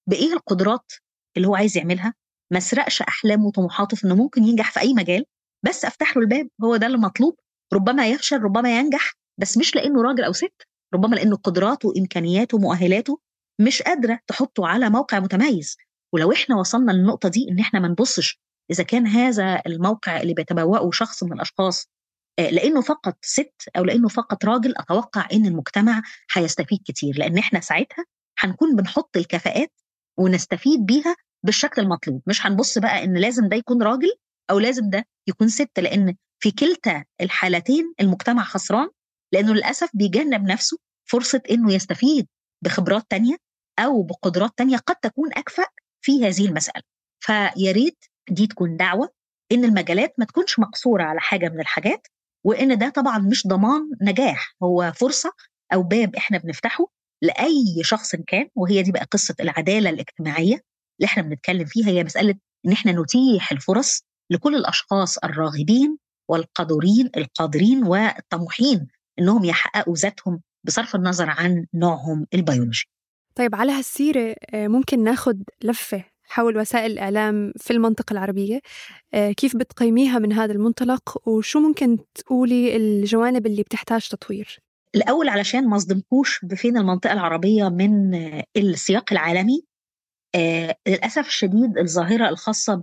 بإيه 0.09 0.33
القدرات 0.33 0.93
اللي 1.37 1.49
هو 1.49 1.55
عايز 1.55 1.77
يعملها؟ 1.77 2.15
ما 2.51 2.59
اسرقش 2.59 3.03
أحلامه 3.03 3.47
وطموحاته 3.47 3.97
في 3.97 4.05
إنه 4.05 4.15
ممكن 4.15 4.45
ينجح 4.45 4.73
في 4.73 4.81
أي 4.81 4.95
مجال 4.95 5.25
بس 5.63 5.85
أفتح 5.85 6.17
له 6.17 6.23
الباب 6.23 6.49
هو 6.65 6.77
ده 6.77 6.87
اللي 6.87 6.99
مطلوب 6.99 7.37
ربما 7.73 8.09
يفشل 8.09 8.43
ربما 8.43 8.79
ينجح 8.79 9.13
بس 9.41 9.59
مش 9.59 9.77
لأنه 9.77 10.03
راجل 10.03 10.25
أو 10.25 10.33
ست 10.33 10.63
ربما 10.95 11.17
لأنه 11.17 11.37
قدراته 11.37 11.89
وامكانياته 11.89 12.57
ومؤهلاته 12.57 13.21
مش 13.61 13.83
قادرة 13.83 14.19
تحطه 14.27 14.67
على 14.67 14.91
موقع 14.91 15.19
متميز. 15.21 15.77
ولو 16.13 16.33
إحنا 16.33 16.57
وصلنا 16.57 16.93
للنقطة 16.93 17.29
دي 17.29 17.49
إن 17.51 17.59
إحنا 17.59 17.81
ما 17.81 17.89
نبصش 17.89 18.41
إذا 18.71 18.83
كان 18.85 19.07
هذا 19.07 19.63
الموقع 19.67 20.21
اللي 20.21 20.35
بيتبوأه 20.35 20.91
شخص 20.91 21.23
من 21.23 21.33
الأشخاص 21.33 21.89
آه، 22.39 22.51
لأنه 22.51 22.81
فقط 22.81 23.19
ست 23.23 23.55
أو 23.77 23.85
لأنه 23.85 24.09
فقط 24.09 24.45
راجل 24.45 24.75
أتوقع 24.77 25.29
إن 25.33 25.47
المجتمع 25.47 26.03
هيستفيد 26.33 26.79
كتير. 26.85 27.19
لأن 27.19 27.39
إحنا 27.39 27.61
ساعتها 27.61 28.05
هنكون 28.39 28.77
بنحط 28.77 29.17
الكفاءات 29.17 29.73
ونستفيد 30.19 30.87
بيها 30.87 31.17
بالشكل 31.47 31.83
المطلوب. 31.83 32.23
مش 32.27 32.47
هنبص 32.47 32.79
بقى 32.79 33.05
إن 33.05 33.17
لازم 33.17 33.49
ده 33.49 33.57
يكون 33.57 33.83
راجل 33.83 34.13
أو 34.51 34.59
لازم 34.59 34.91
ده 34.91 35.07
يكون 35.29 35.49
ست 35.49 35.79
لأن 35.79 36.17
في 36.41 36.51
كلتا 36.51 37.05
الحالتين 37.21 37.95
المجتمع 38.01 38.45
خسران 38.45 38.89
لأنه 39.33 39.55
للأسف 39.55 39.91
بيجنب 39.95 40.43
نفسه 40.45 40.79
فرصة 41.05 41.43
إنه 41.51 41.73
يستفيد 41.73 42.27
بخبرات 42.65 43.07
تانية 43.11 43.37
أو 43.79 44.03
بقدرات 44.03 44.51
تانية 44.57 44.77
قد 44.77 44.97
تكون 44.97 45.29
أكفأ 45.37 45.65
في 46.05 46.27
هذه 46.27 46.47
المسألة. 46.47 46.83
فيا 47.21 47.73
ريت 47.73 48.05
دي 48.31 48.47
تكون 48.47 48.77
دعوة 48.77 49.09
إن 49.53 49.65
المجالات 49.65 50.15
ما 50.19 50.25
تكونش 50.25 50.59
مقصورة 50.59 51.03
على 51.03 51.21
حاجة 51.21 51.49
من 51.49 51.61
الحاجات 51.61 52.07
وإن 52.45 52.79
ده 52.79 52.89
طبعا 52.89 53.19
مش 53.19 53.47
ضمان 53.47 53.91
نجاح 54.03 54.55
هو 54.63 54.93
فرصة 54.97 55.33
أو 55.73 55.83
باب 55.83 56.17
إحنا 56.17 56.39
بنفتحه 56.39 56.87
لأي 57.23 57.65
شخص 57.83 58.17
كان 58.17 58.49
وهي 58.55 58.83
دي 58.83 58.93
بقى 58.93 59.05
قصة 59.11 59.35
العدالة 59.41 59.91
الاجتماعية 59.91 60.61
اللي 60.99 61.07
إحنا 61.07 61.23
بنتكلم 61.23 61.65
فيها 61.65 61.89
هي 61.89 62.05
مسألة 62.05 62.35
إن 62.67 62.73
إحنا 62.73 62.93
نتيح 62.93 63.53
الفرص 63.53 64.03
لكل 64.31 64.55
الأشخاص 64.55 65.19
الراغبين 65.19 65.99
والقادرين 66.29 67.11
القادرين 67.17 67.85
والطموحين 67.85 68.87
إنهم 69.19 69.45
يحققوا 69.45 69.95
ذاتهم 69.95 70.41
بصرف 70.65 70.97
النظر 70.97 71.31
عن 71.31 71.67
نوعهم 71.75 72.27
البيولوجي. 72.35 72.85
طيب 73.35 73.55
على 73.55 73.73
هالسيرة 73.73 74.35
آه، 74.55 74.69
ممكن 74.69 75.05
ناخذ 75.05 75.35
لفة 75.65 76.05
حول 76.25 76.59
وسائل 76.59 76.93
الإعلام 76.93 77.53
في 77.57 77.73
المنطقة 77.73 78.13
العربية 78.13 78.61
آه، 79.15 79.33
كيف 79.33 79.57
بتقيميها 79.57 80.19
من 80.19 80.33
هذا 80.33 80.53
المنطلق 80.53 81.29
وشو 81.29 81.61
ممكن 81.61 81.99
تقولي 82.15 82.77
الجوانب 82.77 83.47
اللي 83.47 83.63
بتحتاج 83.63 84.09
تطوير 84.09 84.59
الأول 84.95 85.29
علشان 85.29 85.69
ما 85.69 85.77
أصدمكوش 85.77 86.41
بفين 86.45 86.77
المنطقة 86.77 87.13
العربية 87.13 87.69
من 87.69 88.15
السياق 88.57 89.13
العالمي 89.13 89.63
آه 89.63 89.68
للأسف 90.37 91.27
الشديد 91.27 91.79
الظاهرة 91.79 92.29
الخاصة 92.29 92.75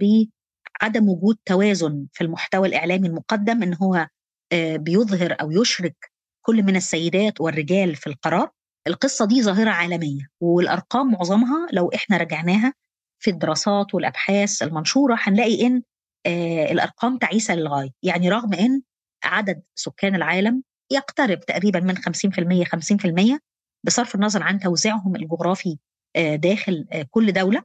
بعدم 0.82 1.10
وجود 1.10 1.38
توازن 1.46 2.08
في 2.14 2.24
المحتوى 2.24 2.68
الإعلامي 2.68 3.08
المقدم 3.08 3.64
إن 3.64 3.74
هو 3.74 4.08
آه 4.52 4.78
بيظهر 4.78 5.36
أو 5.42 5.52
يشرك 5.52 6.12
كل 6.42 6.64
من 6.64 6.76
السيدات 6.76 7.42
والرجال 7.42 7.96
في 7.96 8.08
القرار. 8.08 8.52
القصة 8.88 9.26
دي 9.26 9.44
ظاهرة 9.44 9.70
عالمية 9.70 10.28
والأرقام 10.40 11.12
معظمها 11.12 11.68
لو 11.74 11.92
إحنا 11.96 12.18
رجعناها 12.18 12.74
في 13.20 13.32
الدراسات 13.32 13.96
والأبحاث 13.96 14.64
المنشورة 14.64 15.18
هنلاقي 15.20 15.68
إن 15.68 15.82
آه 16.26 16.72
الأرقام 16.72 17.18
تعيسة 17.18 17.56
للغاية. 17.56 17.90
يعني 18.04 18.30
رغم 18.30 18.54
إن 18.54 18.82
عدد 19.24 19.62
سكان 19.76 20.16
العالم 20.16 20.64
يقترب 20.92 21.40
تقريبا 21.40 21.80
من 21.80 21.98
50% 21.98 22.66
50% 22.66 23.40
بصرف 23.84 24.16
النظر 24.16 24.44
عن 24.44 24.60
توزيعهم 24.60 25.16
الجغرافي 25.16 25.70
آه، 25.70 25.78
داخل 26.16 26.86
آه، 26.92 27.06
كل 27.12 27.32
دولة 27.34 27.64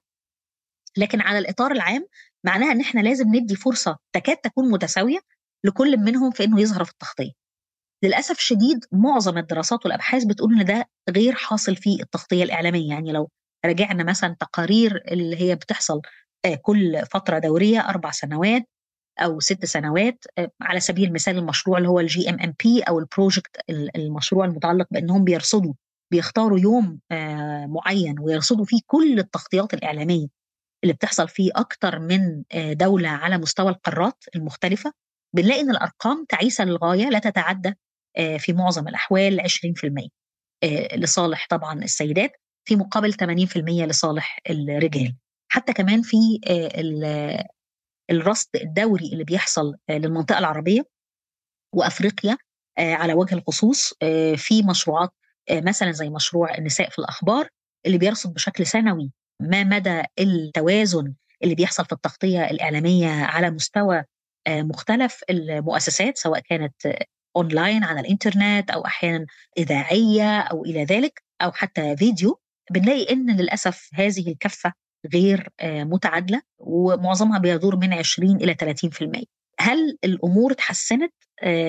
لكن 0.96 1.20
على 1.20 1.38
الإطار 1.38 1.72
العام 1.72 2.06
معناها 2.44 2.72
إن 2.72 2.80
إحنا 2.80 3.00
لازم 3.00 3.34
ندي 3.34 3.56
فرصة 3.56 3.98
تكاد 4.12 4.36
تكون 4.36 4.70
متساوية 4.70 5.18
لكل 5.64 5.96
منهم 5.96 6.30
في 6.30 6.44
إنه 6.44 6.60
يظهر 6.60 6.84
في 6.84 6.90
التغطية. 6.90 7.30
للأسف 8.04 8.38
الشديد 8.38 8.84
معظم 8.92 9.38
الدراسات 9.38 9.84
والأبحاث 9.86 10.24
بتقول 10.24 10.54
إن 10.60 10.64
ده 10.64 10.88
غير 11.10 11.34
حاصل 11.34 11.76
في 11.76 12.02
التغطية 12.02 12.44
الإعلامية 12.44 12.88
يعني 12.88 13.12
لو 13.12 13.30
راجعنا 13.64 14.04
مثلا 14.04 14.36
تقارير 14.40 15.04
اللي 15.12 15.36
هي 15.40 15.54
بتحصل 15.54 16.00
آه، 16.44 16.54
كل 16.54 17.02
فترة 17.12 17.38
دورية 17.38 17.80
أربع 17.80 18.10
سنوات 18.10 18.62
أو 19.18 19.40
ست 19.40 19.64
سنوات 19.64 20.24
على 20.62 20.80
سبيل 20.80 21.08
المثال 21.08 21.38
المشروع 21.38 21.78
اللي 21.78 21.88
هو 21.88 22.00
ال 22.00 22.30
GMMP 22.30 22.82
أو 22.82 22.98
ال 22.98 23.06
project 23.06 23.56
المشروع 23.96 24.44
المتعلق 24.44 24.86
بإنهم 24.90 25.24
بيرصدوا 25.24 25.72
بيختاروا 26.10 26.58
يوم 26.58 27.00
آه، 27.10 27.66
معين 27.66 28.20
ويرصدوا 28.20 28.64
فيه 28.64 28.80
كل 28.86 29.18
التغطيات 29.18 29.74
الإعلامية 29.74 30.26
اللي 30.84 30.94
بتحصل 30.94 31.28
فيه 31.28 31.50
أكتر 31.56 31.98
من 31.98 32.42
آه، 32.52 32.72
دولة 32.72 33.08
على 33.08 33.38
مستوى 33.38 33.68
القارات 33.70 34.24
المختلفة. 34.36 34.92
بنلاقي 35.36 35.60
إن 35.60 35.70
الأرقام 35.70 36.24
تعيسة 36.28 36.64
للغاية 36.64 37.08
لا 37.08 37.18
تتعدى 37.18 37.74
آه، 38.16 38.36
في 38.36 38.52
معظم 38.52 38.88
الأحوال 38.88 39.40
20% 39.40 40.08
لصالح 40.96 41.46
طبعا 41.50 41.82
السيدات 41.82 42.32
في 42.64 42.76
مقابل 42.76 43.12
80% 43.12 43.86
لصالح 43.86 44.38
الرجال. 44.50 45.16
حتى 45.52 45.72
كمان 45.72 46.02
في 46.02 46.16
الرصد 48.10 48.56
الدوري 48.56 49.12
اللي 49.12 49.24
بيحصل 49.24 49.74
للمنطقة 49.90 50.38
العربية 50.38 50.82
وأفريقيا 51.74 52.36
على 52.78 53.14
وجه 53.14 53.34
الخصوص 53.34 53.94
في 54.36 54.62
مشروعات 54.62 55.10
مثلا 55.50 55.92
زي 55.92 56.10
مشروع 56.10 56.58
النساء 56.58 56.90
في 56.90 56.98
الأخبار 56.98 57.48
اللي 57.86 57.98
بيرصد 57.98 58.34
بشكل 58.34 58.66
سنوي 58.66 59.12
ما 59.40 59.64
مدى 59.64 60.02
التوازن 60.18 61.14
اللي 61.42 61.54
بيحصل 61.54 61.84
في 61.84 61.92
التغطية 61.92 62.44
الإعلامية 62.50 63.08
على 63.08 63.50
مستوى 63.50 64.04
آه، 64.46 64.62
مختلف 64.62 65.20
المؤسسات 65.30 66.18
سواء 66.18 66.40
كانت 66.40 66.74
اونلاين 67.36 67.84
على 67.84 68.00
الإنترنت 68.00 68.70
أو 68.70 68.86
أحيانا 68.86 69.26
إذاعية 69.58 70.40
أو 70.40 70.64
إلى 70.64 70.84
ذلك 70.84 71.22
أو 71.42 71.52
حتى 71.52 71.96
فيديو 71.96 72.40
بنلاقي 72.70 73.12
إن 73.12 73.36
للأسف 73.36 73.90
هذه 73.94 74.28
الكفة 74.28 74.72
غير 75.14 75.48
آه، 75.60 75.84
متعادلة 75.84 76.42
ومعظمها 76.58 77.38
بيدور 77.38 77.76
من 77.76 77.92
20 77.92 78.36
إلى 78.36 78.54
30% 78.54 79.24
هل 79.60 79.98
الأمور 80.04 80.52
اتحسنت 80.52 81.12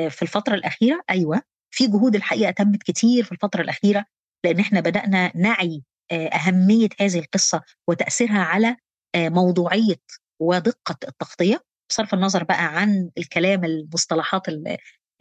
في 0.10 0.22
الفترة 0.22 0.56
الأخيرة؟ 0.56 1.02
أيوه. 1.10 1.42
في 1.72 1.88
جهود 1.88 2.16
الحقيقة 2.16 2.52
تمت 2.52 2.84
كتير 2.84 3.24
في 3.24 3.32
الفترة 3.32 3.62
الأخيرة 3.62 4.06
لأن 4.46 4.60
إحنا 4.60 4.80
بدأنا 4.80 5.32
نعي 5.38 5.84
آه، 6.12 6.28
أهمية 6.28 6.90
هذه 7.00 7.20
القصة 7.20 7.62
وتأثيرها 7.88 8.40
على 8.40 8.76
موضوعية 9.16 9.96
ودقة 10.42 10.96
التغطية 11.08 11.64
بصرف 11.90 12.14
النظر 12.14 12.44
بقى 12.44 12.80
عن 12.80 13.10
الكلام 13.18 13.66
المصطلحات 13.66 14.42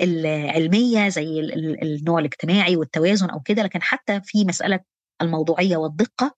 العلمية 0.01 1.09
زي 1.09 1.41
النوع 1.83 2.19
الاجتماعي 2.19 2.77
والتوازن 2.77 3.31
أو 3.31 3.41
كده 3.41 3.63
لكن 3.63 3.83
حتى 3.83 4.21
في 4.25 4.45
مسألة 4.45 4.81
الموضوعية 5.23 5.77
والدقة 5.77 6.35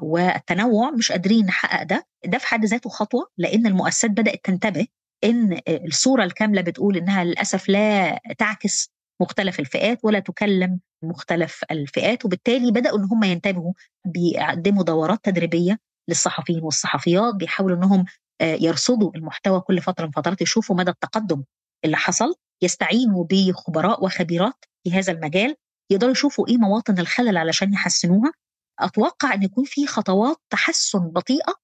والتنوع 0.00 0.90
مش 0.90 1.12
قادرين 1.12 1.46
نحقق 1.46 1.82
ده. 1.82 2.06
ده 2.26 2.38
في 2.38 2.46
حد 2.46 2.64
ذاته 2.64 2.90
خطوة 2.90 3.28
لأن 3.38 3.66
المؤسسات 3.66 4.10
بدأت 4.10 4.44
تنتبه 4.44 4.86
إن 5.24 5.60
الصورة 5.68 6.24
الكاملة 6.24 6.62
بتقول 6.62 6.96
إنها 6.96 7.24
للأسف 7.24 7.68
لا 7.68 8.20
تعكس 8.38 8.91
مختلف 9.20 9.60
الفئات 9.60 9.98
ولا 10.02 10.18
تكلم 10.18 10.80
مختلف 11.04 11.64
الفئات 11.70 12.24
وبالتالي 12.24 12.70
بدأوا 12.72 12.98
إن 12.98 13.04
هم 13.04 13.24
ينتبهوا 13.24 13.72
بيقدموا 14.06 14.82
دورات 14.84 15.18
تدريبية 15.24 15.78
للصحفيين 16.08 16.62
والصحفيات 16.62 17.34
بيحاولوا 17.34 17.76
إنهم 17.76 18.04
يرصدوا 18.42 19.10
المحتوى 19.16 19.60
كل 19.60 19.80
فترة 19.80 20.04
من 20.06 20.10
فترات 20.12 20.42
يشوفوا 20.42 20.76
مدى 20.76 20.90
التقدم 20.90 21.42
اللي 21.84 21.96
حصل 21.96 22.34
يستعينوا 22.62 23.24
بخبراء 23.30 24.04
وخبيرات 24.04 24.64
في 24.84 24.92
هذا 24.92 25.12
المجال 25.12 25.54
يقدروا 25.90 26.12
يشوفوا 26.12 26.48
إيه 26.48 26.56
مواطن 26.56 26.98
الخلل 26.98 27.36
علشان 27.36 27.72
يحسنوها. 27.72 28.32
أتوقع 28.80 29.34
إن 29.34 29.42
يكون 29.42 29.64
في 29.64 29.86
خطوات 29.86 30.36
تحسن 30.50 30.98
بطيئة 30.98 31.54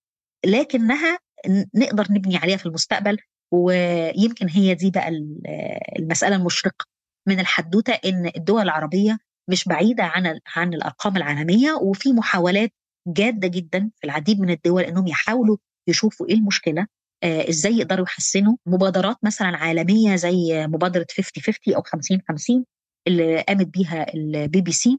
لكنها 0.46 1.18
نقدر 1.74 2.06
نبني 2.10 2.36
عليها 2.36 2.56
في 2.56 2.66
المستقبل 2.66 3.18
ويمكن 3.52 4.48
هي 4.48 4.74
دي 4.74 4.90
بقى 4.90 5.08
المسألة 5.98 6.36
المشرقة. 6.36 6.86
من 7.28 7.40
الحدوتة 7.40 7.92
إن 7.92 8.30
الدول 8.36 8.62
العربية 8.62 9.18
مش 9.48 9.64
بعيدة 9.64 10.04
عن 10.04 10.40
عن 10.56 10.74
الأرقام 10.74 11.16
العالمية 11.16 11.72
وفي 11.72 12.12
محاولات 12.12 12.72
جادة 13.06 13.48
جدا 13.48 13.90
في 14.00 14.04
العديد 14.06 14.40
من 14.40 14.50
الدول 14.50 14.82
إنهم 14.82 15.06
يحاولوا 15.06 15.56
يشوفوا 15.88 16.28
إيه 16.28 16.34
المشكلة 16.34 16.86
آه 17.22 17.48
إزاي 17.48 17.72
يقدروا 17.78 18.06
يحسنوا 18.06 18.56
مبادرات 18.66 19.16
مثلا 19.22 19.56
عالمية 19.56 20.16
زي 20.16 20.66
مبادرة 20.66 21.06
50 21.16 21.42
50 21.42 21.74
أو 21.74 21.82
50 21.82 22.20
50 22.28 22.64
اللي 23.06 23.40
قامت 23.40 23.66
بيها 23.66 24.14
البي 24.14 24.60
بي 24.60 24.72
سي 24.72 24.98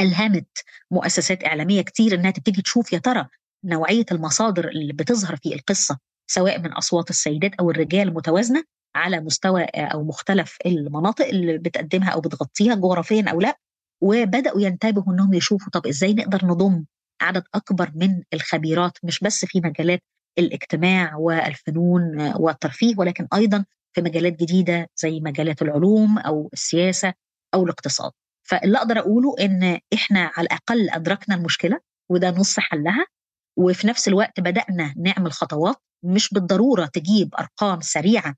ألهمت 0.00 0.58
مؤسسات 0.90 1.44
إعلامية 1.44 1.82
كتير 1.82 2.14
إنها 2.14 2.30
تبتدي 2.30 2.62
تشوف 2.62 2.92
يا 2.92 2.98
ترى 2.98 3.26
نوعية 3.64 4.04
المصادر 4.12 4.68
اللي 4.68 4.92
بتظهر 4.92 5.36
في 5.36 5.54
القصة 5.54 5.98
سواء 6.30 6.58
من 6.60 6.72
أصوات 6.72 7.10
السيدات 7.10 7.54
أو 7.54 7.70
الرجال 7.70 8.14
متوازنه 8.14 8.64
على 8.94 9.20
مستوى 9.20 9.62
أو 9.64 10.04
مختلف 10.04 10.56
المناطق 10.66 11.26
اللي 11.26 11.58
بتقدمها 11.58 12.10
أو 12.10 12.20
بتغطيها 12.20 12.74
جغرافيا 12.74 13.24
أو 13.30 13.40
لأ 13.40 13.56
وبدأوا 14.02 14.60
ينتبهوا 14.60 15.12
إنهم 15.14 15.34
يشوفوا 15.34 15.70
طب 15.72 15.86
إزاي 15.86 16.14
نقدر 16.14 16.46
نضم 16.46 16.84
عدد 17.22 17.42
أكبر 17.54 17.90
من 17.94 18.22
الخبيرات 18.34 18.98
مش 19.04 19.20
بس 19.20 19.44
في 19.44 19.60
مجالات 19.60 20.00
الاجتماع 20.38 21.16
والفنون 21.16 22.32
والترفيه 22.36 22.94
ولكن 22.98 23.26
أيضا 23.34 23.64
في 23.92 24.02
مجالات 24.02 24.32
جديدة 24.40 24.86
زي 24.96 25.20
مجالات 25.20 25.62
العلوم 25.62 26.18
أو 26.18 26.50
السياسة 26.52 27.14
أو 27.54 27.64
الاقتصاد. 27.64 28.12
فاللي 28.48 28.78
أقدر 28.78 28.98
أقوله 28.98 29.34
إن 29.40 29.78
إحنا 29.94 30.30
على 30.36 30.46
الأقل 30.46 30.90
أدركنا 30.90 31.34
المشكلة 31.34 31.80
وده 32.10 32.30
نص 32.30 32.60
حلها 32.60 33.06
وفي 33.58 33.86
نفس 33.86 34.08
الوقت 34.08 34.40
بدأنا 34.40 34.94
نعمل 34.96 35.32
خطوات 35.32 35.76
مش 36.04 36.34
بالضرورة 36.34 36.86
تجيب 36.86 37.34
أرقام 37.34 37.80
سريعة 37.80 38.34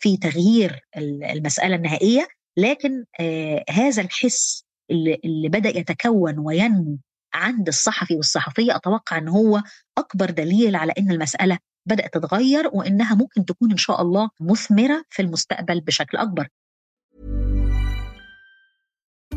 في 0.00 0.16
تغيير 0.16 0.80
المسألة 0.96 1.76
النهائية 1.76 2.28
لكن 2.56 3.04
هذا 3.70 4.02
الحس 4.02 4.64
اللي, 4.90 5.20
اللي 5.24 5.48
بدأ 5.48 5.78
يتكون 5.78 6.38
وينمو 6.38 6.98
عند 7.34 7.68
الصحفي 7.68 8.16
والصحفية 8.16 8.76
أتوقع 8.76 9.18
إن 9.18 9.28
هو 9.28 9.62
أكبر 9.98 10.30
دليل 10.30 10.76
على 10.76 10.92
إن 10.98 11.10
المسألة 11.10 11.58
بدأت 11.88 12.14
تتغير 12.14 12.70
وإنها 12.72 13.14
ممكن 13.14 13.44
تكون 13.44 13.70
إن 13.70 13.76
شاء 13.76 14.02
الله 14.02 14.30
مثمرة 14.40 15.04
في 15.10 15.22
المستقبل 15.22 15.80
بشكل 15.80 16.18
أكبر. 16.18 16.48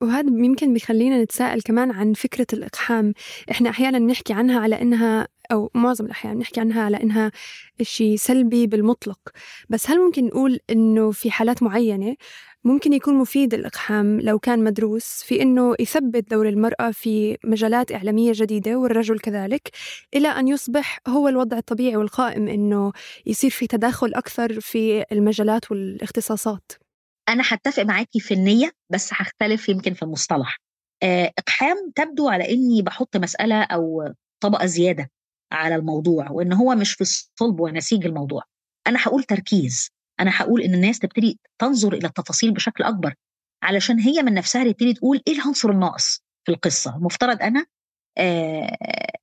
وهذا 0.00 0.28
يمكن 0.28 0.72
بيخلينا 0.72 1.22
نتساءل 1.22 1.62
كمان 1.62 1.90
عن 1.90 2.12
فكرة 2.12 2.46
الإقحام. 2.52 3.14
إحنا 3.50 3.70
أحيانا 3.70 3.98
بنحكي 3.98 4.32
عنها 4.32 4.60
على 4.60 4.82
إنها 4.82 5.28
أو 5.52 5.70
معظم 5.74 6.04
الأحيان 6.04 6.34
بنحكي 6.34 6.60
عنها 6.60 6.82
على 6.82 7.02
إنها 7.02 7.32
شيء 7.82 8.16
سلبي 8.16 8.66
بالمطلق. 8.66 9.18
بس 9.68 9.90
هل 9.90 9.98
ممكن 10.00 10.24
نقول 10.26 10.58
إنه 10.70 11.10
في 11.10 11.30
حالات 11.30 11.62
معينة 11.62 12.16
ممكن 12.64 12.92
يكون 12.92 13.14
مفيد 13.14 13.54
الإقحام 13.54 14.20
لو 14.20 14.38
كان 14.38 14.64
مدروس 14.64 15.22
في 15.26 15.42
إنه 15.42 15.74
يثبت 15.80 16.30
دور 16.30 16.48
المرأة 16.48 16.90
في 16.90 17.36
مجالات 17.44 17.92
إعلامية 17.92 18.32
جديدة 18.34 18.76
والرجل 18.76 19.18
كذلك 19.18 19.70
إلى 20.14 20.28
أن 20.28 20.48
يصبح 20.48 21.00
هو 21.08 21.28
الوضع 21.28 21.58
الطبيعي 21.58 21.96
والقائم 21.96 22.48
إنه 22.48 22.92
يصير 23.26 23.50
في 23.50 23.66
تداخل 23.66 24.14
أكثر 24.14 24.60
في 24.60 25.04
المجالات 25.12 25.70
والاختصاصات؟ 25.70 26.72
أنا 27.28 27.42
هتفق 27.46 27.82
معاكي 27.82 28.20
في 28.20 28.34
النية 28.34 28.72
بس 28.92 29.12
هختلف 29.12 29.68
يمكن 29.68 29.94
في 29.94 30.02
المصطلح. 30.02 30.58
إقحام 31.38 31.92
تبدو 31.94 32.28
على 32.28 32.54
إني 32.54 32.82
بحط 32.82 33.16
مسألة 33.16 33.62
أو 33.62 34.14
طبقة 34.42 34.66
زيادة 34.66 35.10
على 35.52 35.74
الموضوع 35.74 36.30
وإن 36.30 36.52
هو 36.52 36.74
مش 36.74 36.92
في 36.92 37.00
الصلب 37.00 37.60
ونسيج 37.60 38.06
الموضوع. 38.06 38.42
أنا 38.86 38.98
هقول 39.02 39.24
تركيز. 39.24 39.90
أنا 40.20 40.30
هقول 40.34 40.62
إن 40.62 40.74
الناس 40.74 40.98
تبتدي 40.98 41.38
تنظر 41.58 41.92
إلى 41.92 42.06
التفاصيل 42.06 42.52
بشكل 42.52 42.84
أكبر 42.84 43.14
علشان 43.62 44.00
هي 44.00 44.22
من 44.22 44.34
نفسها 44.34 44.64
تبتدي 44.64 44.94
تقول 44.94 45.22
إيه 45.28 45.34
العنصر 45.34 45.70
الناقص 45.70 46.22
في 46.44 46.52
القصة. 46.52 46.96
المفترض 46.96 47.42
أنا 47.42 47.66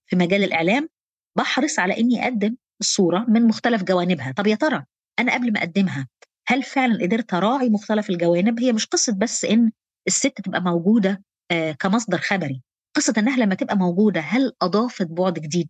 في 0.07 0.15
مجال 0.15 0.43
الإعلام 0.43 0.89
بحرص 1.37 1.79
على 1.79 1.99
إني 1.99 2.23
أقدم 2.23 2.55
الصورة 2.81 3.25
من 3.27 3.47
مختلف 3.47 3.83
جوانبها. 3.83 4.31
طب 4.31 4.47
يا 4.47 4.55
ترى 4.55 4.85
أنا 5.19 5.33
قبل 5.33 5.53
ما 5.53 5.59
أقدمها 5.59 6.07
هل 6.47 6.63
فعلا 6.63 7.03
قدرت 7.03 7.33
أراعي 7.33 7.69
مختلف 7.69 8.09
الجوانب؟ 8.09 8.59
هي 8.59 8.73
مش 8.73 8.85
قصة 8.85 9.13
بس 9.17 9.45
إن 9.45 9.71
الست 10.07 10.41
تبقى 10.43 10.61
موجودة 10.61 11.23
كمصدر 11.79 12.17
خبري. 12.17 12.61
قصة 12.95 13.13
إنها 13.17 13.37
لما 13.37 13.55
تبقى 13.55 13.77
موجودة 13.77 14.21
هل 14.21 14.53
أضافت 14.61 15.07
بعد 15.07 15.33
جديد؟ 15.33 15.69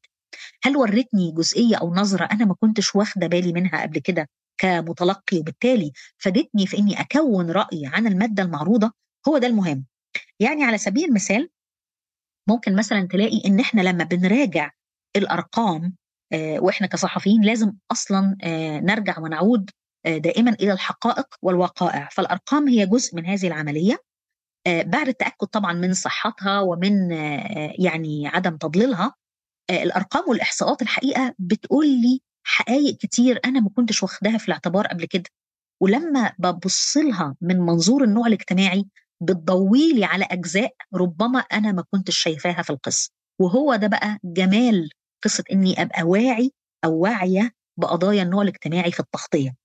هل 0.63 0.77
ورتني 0.77 1.31
جزئية 1.31 1.75
أو 1.75 1.93
نظرة 1.93 2.25
أنا 2.25 2.45
ما 2.45 2.53
كنتش 2.59 2.95
واخدة 2.95 3.27
بالي 3.27 3.53
منها 3.53 3.81
قبل 3.81 3.99
كده 3.99 4.29
كمتلقي 4.57 5.37
وبالتالي 5.39 5.91
فادتني 6.17 6.67
في 6.67 6.77
إني 6.77 7.01
أكون 7.01 7.51
راي 7.51 7.81
عن 7.85 8.07
المادة 8.07 8.43
المعروضة؟ 8.43 8.91
هو 9.27 9.37
ده 9.37 9.47
المهم. 9.47 9.85
يعني 10.39 10.63
على 10.63 10.77
سبيل 10.77 11.05
المثال 11.05 11.49
ممكن 12.49 12.75
مثلا 12.75 13.07
تلاقي 13.07 13.41
إن 13.45 13.59
إحنا 13.59 13.81
لما 13.81 14.03
بنراجع 14.03 14.71
الأرقام 15.15 15.95
وإحنا 16.33 16.87
كصحفيين 16.87 17.41
لازم 17.41 17.73
أصلا 17.91 18.37
نرجع 18.83 19.19
ونعود 19.19 19.69
دائما 20.05 20.51
إلى 20.51 20.73
الحقائق 20.73 21.27
والوقائع. 21.41 22.09
فالأرقام 22.11 22.67
هي 22.67 22.85
جزء 22.85 23.15
من 23.15 23.25
هذه 23.25 23.47
العملية. 23.47 23.97
بعد 24.67 25.07
التأكد 25.07 25.47
طبعا 25.47 25.73
من 25.73 25.93
صحتها 25.93 26.59
ومن 26.59 27.11
يعني 27.79 28.27
عدم 28.27 28.57
تضليلها 28.57 29.13
الأرقام 29.69 30.23
والإحصاءات 30.29 30.81
الحقيقة 30.81 31.33
بتقول 31.39 31.87
لي 31.87 32.21
حقائق 32.47 32.97
كتير 32.97 33.39
أنا 33.45 33.59
ما 33.59 33.69
كنتش 33.69 34.03
واخداها 34.03 34.37
في 34.37 34.47
الاعتبار 34.47 34.87
قبل 34.87 35.05
كده. 35.05 35.29
ولما 35.81 36.33
ببص 36.39 36.97
لها 36.97 37.35
من 37.41 37.59
منظور 37.59 38.03
النوع 38.03 38.27
الاجتماعي 38.27 38.85
بتضويلي 39.21 40.05
على 40.05 40.25
أجزاء 40.31 40.73
ربما 40.95 41.39
أنا 41.39 41.71
ما 41.71 41.83
كنتش 41.91 42.17
شايفاها 42.17 42.61
في 42.61 42.69
القصة. 42.69 43.11
وهو 43.41 43.75
ده 43.75 43.87
بقى 43.87 44.19
جمال 44.23 44.89
قصة 45.23 45.43
إني 45.51 45.81
أبقى 45.81 46.03
واعي 46.03 46.51
أو 46.85 46.97
واعية 46.97 47.51
بقضايا 47.79 48.23
النوع 48.23 48.41
الاجتماعي 48.43 48.91
في 48.91 48.99
التغطية. 48.99 49.55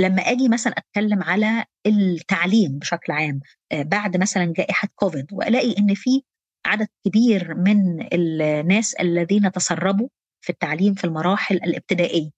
لما 0.00 0.22
آجي 0.22 0.48
مثلا 0.48 0.72
أتكلم 0.78 1.22
على 1.22 1.64
التعليم 1.86 2.78
بشكل 2.78 3.12
عام 3.12 3.40
بعد 3.72 4.16
مثلا 4.16 4.52
جائحة 4.56 4.88
كوفيد 4.94 5.26
وألاقي 5.32 5.78
إن 5.78 5.94
في 5.94 6.22
عدد 6.66 6.88
كبير 7.06 7.54
من 7.54 8.08
الناس 8.12 8.94
الذين 8.94 9.52
تسربوا 9.52 10.08
في 10.44 10.50
التعليم 10.50 10.94
في 10.94 11.04
المراحل 11.04 11.56
الابتدائية. 11.56 12.30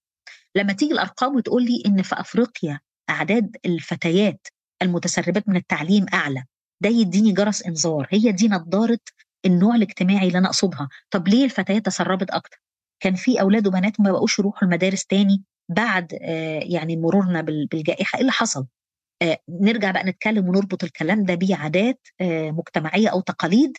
لما 0.57 0.73
تيجي 0.73 0.93
الأرقام 0.93 1.37
وتقول 1.37 1.65
لي 1.65 1.83
إن 1.87 2.03
في 2.03 2.21
أفريقيا 2.21 2.81
أعداد 3.11 3.57
الفتيات 3.67 4.49
المتسربات 4.83 5.49
من 5.49 5.57
التعليم 5.57 6.07
أعلى 6.15 6.45
ده 6.83 6.89
يديني 6.89 7.33
جرس 7.33 7.67
إنذار 7.67 8.09
هي 8.11 8.33
دي 8.33 8.49
نظاره 8.49 8.99
النوع 9.47 9.75
الاجتماعي 9.75 10.27
اللي 10.29 10.39
أنا 10.39 10.47
أقصدها. 10.47 10.89
طب 11.11 11.29
ليه 11.29 11.45
الفتيات 11.45 11.87
تسربت 11.87 12.31
أكتر؟ 12.31 12.63
كان 13.03 13.15
في 13.15 13.41
أولاد 13.41 13.67
وبنات 13.67 14.01
ما 14.01 14.13
بقوش 14.13 14.39
يروحوا 14.39 14.63
المدارس 14.69 15.07
تاني 15.07 15.43
بعد 15.71 16.15
آه 16.23 16.61
يعني 16.63 16.97
مرورنا 16.97 17.41
بالجائحة 17.43 18.17
إيه 18.17 18.21
اللي 18.21 18.33
حصل؟ 18.33 18.67
آه 19.23 19.39
نرجع 19.49 19.91
بقى 19.91 20.05
نتكلم 20.05 20.49
ونربط 20.49 20.85
الكلام 20.85 21.25
ده 21.25 21.35
بعادات 21.35 22.01
آه 22.21 22.51
مجتمعية 22.51 23.09
أو 23.09 23.21
تقاليد 23.21 23.77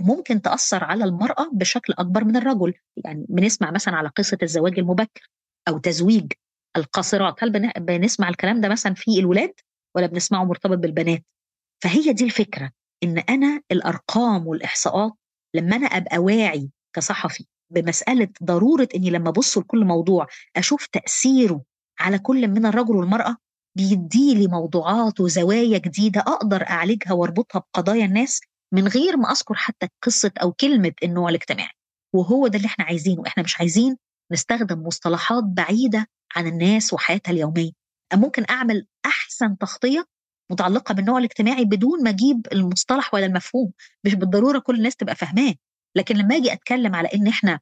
ممكن 0.00 0.42
تأثر 0.42 0.84
على 0.84 1.04
المرأة 1.04 1.50
بشكل 1.52 1.92
أكبر 1.98 2.24
من 2.24 2.36
الرجل. 2.36 2.74
يعني 3.04 3.26
بنسمع 3.28 3.70
مثلا 3.70 3.96
على 3.96 4.08
قصة 4.08 4.38
الزواج 4.42 4.78
المبكر 4.78 5.30
أو 5.68 5.78
تزويج 5.78 6.32
القاصرات. 6.76 7.44
هل 7.44 7.72
بنسمع 7.78 8.28
الكلام 8.28 8.60
ده 8.60 8.68
مثلا 8.68 8.94
في 8.94 9.18
الولاد 9.20 9.52
ولا 9.96 10.06
بنسمعه 10.06 10.44
مرتبط 10.44 10.78
بالبنات؟ 10.78 11.24
فهي 11.84 12.12
دي 12.12 12.24
الفكرة 12.24 12.70
إن 13.04 13.18
أنا 13.18 13.60
الأرقام 13.72 14.46
والإحصاءات 14.46 15.12
لما 15.54 15.76
أنا 15.76 15.86
أبقى 15.86 16.18
واعي 16.18 16.70
كصحفي 16.96 17.46
بمسألة 17.72 18.28
ضرورة 18.44 18.88
إني 18.94 19.10
لما 19.10 19.28
أبص 19.28 19.58
لكل 19.58 19.84
موضوع 19.84 20.26
أشوف 20.56 20.86
تأثيره 20.86 21.62
على 22.00 22.18
كل 22.18 22.48
من 22.48 22.66
الرجل 22.66 22.96
والمرأة؟ 22.96 23.36
بيدي 23.76 24.34
لي 24.34 24.46
موضوعات 24.46 25.20
وزوايا 25.20 25.78
جديدة 25.78 26.20
أقدر 26.20 26.62
أعالجها 26.62 27.12
وأربطها 27.12 27.58
بقضايا 27.58 28.04
الناس 28.04 28.40
من 28.74 28.88
غير 28.88 29.16
ما 29.16 29.30
أذكر 29.30 29.54
حتى 29.54 29.88
قصة 30.02 30.30
أو 30.42 30.52
كلمة 30.52 30.92
النوع 31.02 31.28
الاجتماعي 31.28 31.72
وهو 32.14 32.46
ده 32.46 32.56
اللي 32.56 32.66
إحنا 32.66 32.84
عايزينه. 32.84 33.22
إحنا 33.26 33.42
مش 33.42 33.60
عايزين 33.60 33.96
نستخدم 34.32 34.82
مصطلحات 34.82 35.44
بعيدة 35.44 36.06
عن 36.36 36.46
الناس 36.46 36.92
وحياتها 36.92 37.32
اليومية. 37.32 37.70
ممكن 38.14 38.44
أعمل 38.50 38.86
أحسن 39.06 39.58
تغطية 39.58 40.04
متعلقة 40.50 40.94
بالنوع 40.94 41.18
الاجتماعي 41.18 41.64
بدون 41.64 42.02
ما 42.04 42.10
أجيب 42.10 42.46
المصطلح 42.52 43.14
ولا 43.14 43.26
المفهوم. 43.26 43.72
مش 44.04 44.14
بالضرورة 44.14 44.58
كل 44.58 44.74
الناس 44.76 44.96
تبقى 44.96 45.14
فاهماه. 45.14 45.54
لكن 45.96 46.16
لما 46.16 46.36
أجي 46.36 46.52
أتكلم 46.52 46.94
على 46.94 47.08
إن 47.14 47.26
إحنا 47.26 47.60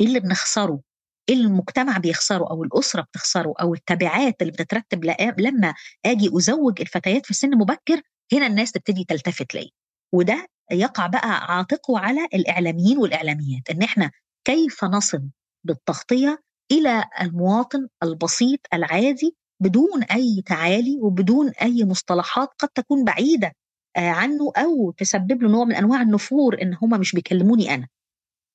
إيه 0.00 0.06
اللي 0.06 0.20
بنخسره 0.20 0.80
إيه 1.28 1.34
المجتمع 1.34 1.98
بيخسره 1.98 2.50
أو 2.50 2.64
الأسرة 2.64 3.02
بتخسره 3.02 3.54
أو 3.60 3.74
التبعات 3.74 4.42
اللي 4.42 4.52
بتترتب 4.52 5.04
لما 5.38 5.74
أجي 6.06 6.30
أزوج 6.36 6.80
الفتيات 6.80 7.26
في 7.26 7.34
سن 7.34 7.50
مبكر 7.58 8.02
هنا 8.32 8.46
الناس 8.46 8.72
تبتدي 8.72 9.04
تلتفت 9.04 9.54
لي 9.54 9.70
وده 10.14 10.46
يقع 10.72 11.06
بقى 11.06 11.56
عاتقه 11.56 11.98
على 11.98 12.24
الإعلاميين 12.34 12.98
والإعلاميات 12.98 13.70
إن 13.70 13.82
إحنا 13.82 14.10
كيف 14.46 14.84
نصل 14.84 15.22
بالتغطية 15.66 16.38
إلى 16.72 17.04
المواطن 17.20 17.88
البسيط 18.02 18.60
العادي 18.74 19.36
بدون 19.62 20.02
أي 20.02 20.42
تعالي 20.46 20.98
وبدون 21.00 21.48
أي 21.50 21.84
مصطلحات 21.84 22.48
قد 22.58 22.68
تكون 22.68 23.04
بعيدة 23.04 23.52
عنه 23.96 24.52
أو 24.56 24.90
تسبب 24.90 25.42
له 25.42 25.48
نوع 25.48 25.64
من 25.64 25.74
أنواع 25.74 26.02
النفور 26.02 26.62
إن 26.62 26.74
هم 26.82 26.90
مش 27.00 27.12
بيكلموني 27.12 27.74
أنا. 27.74 27.88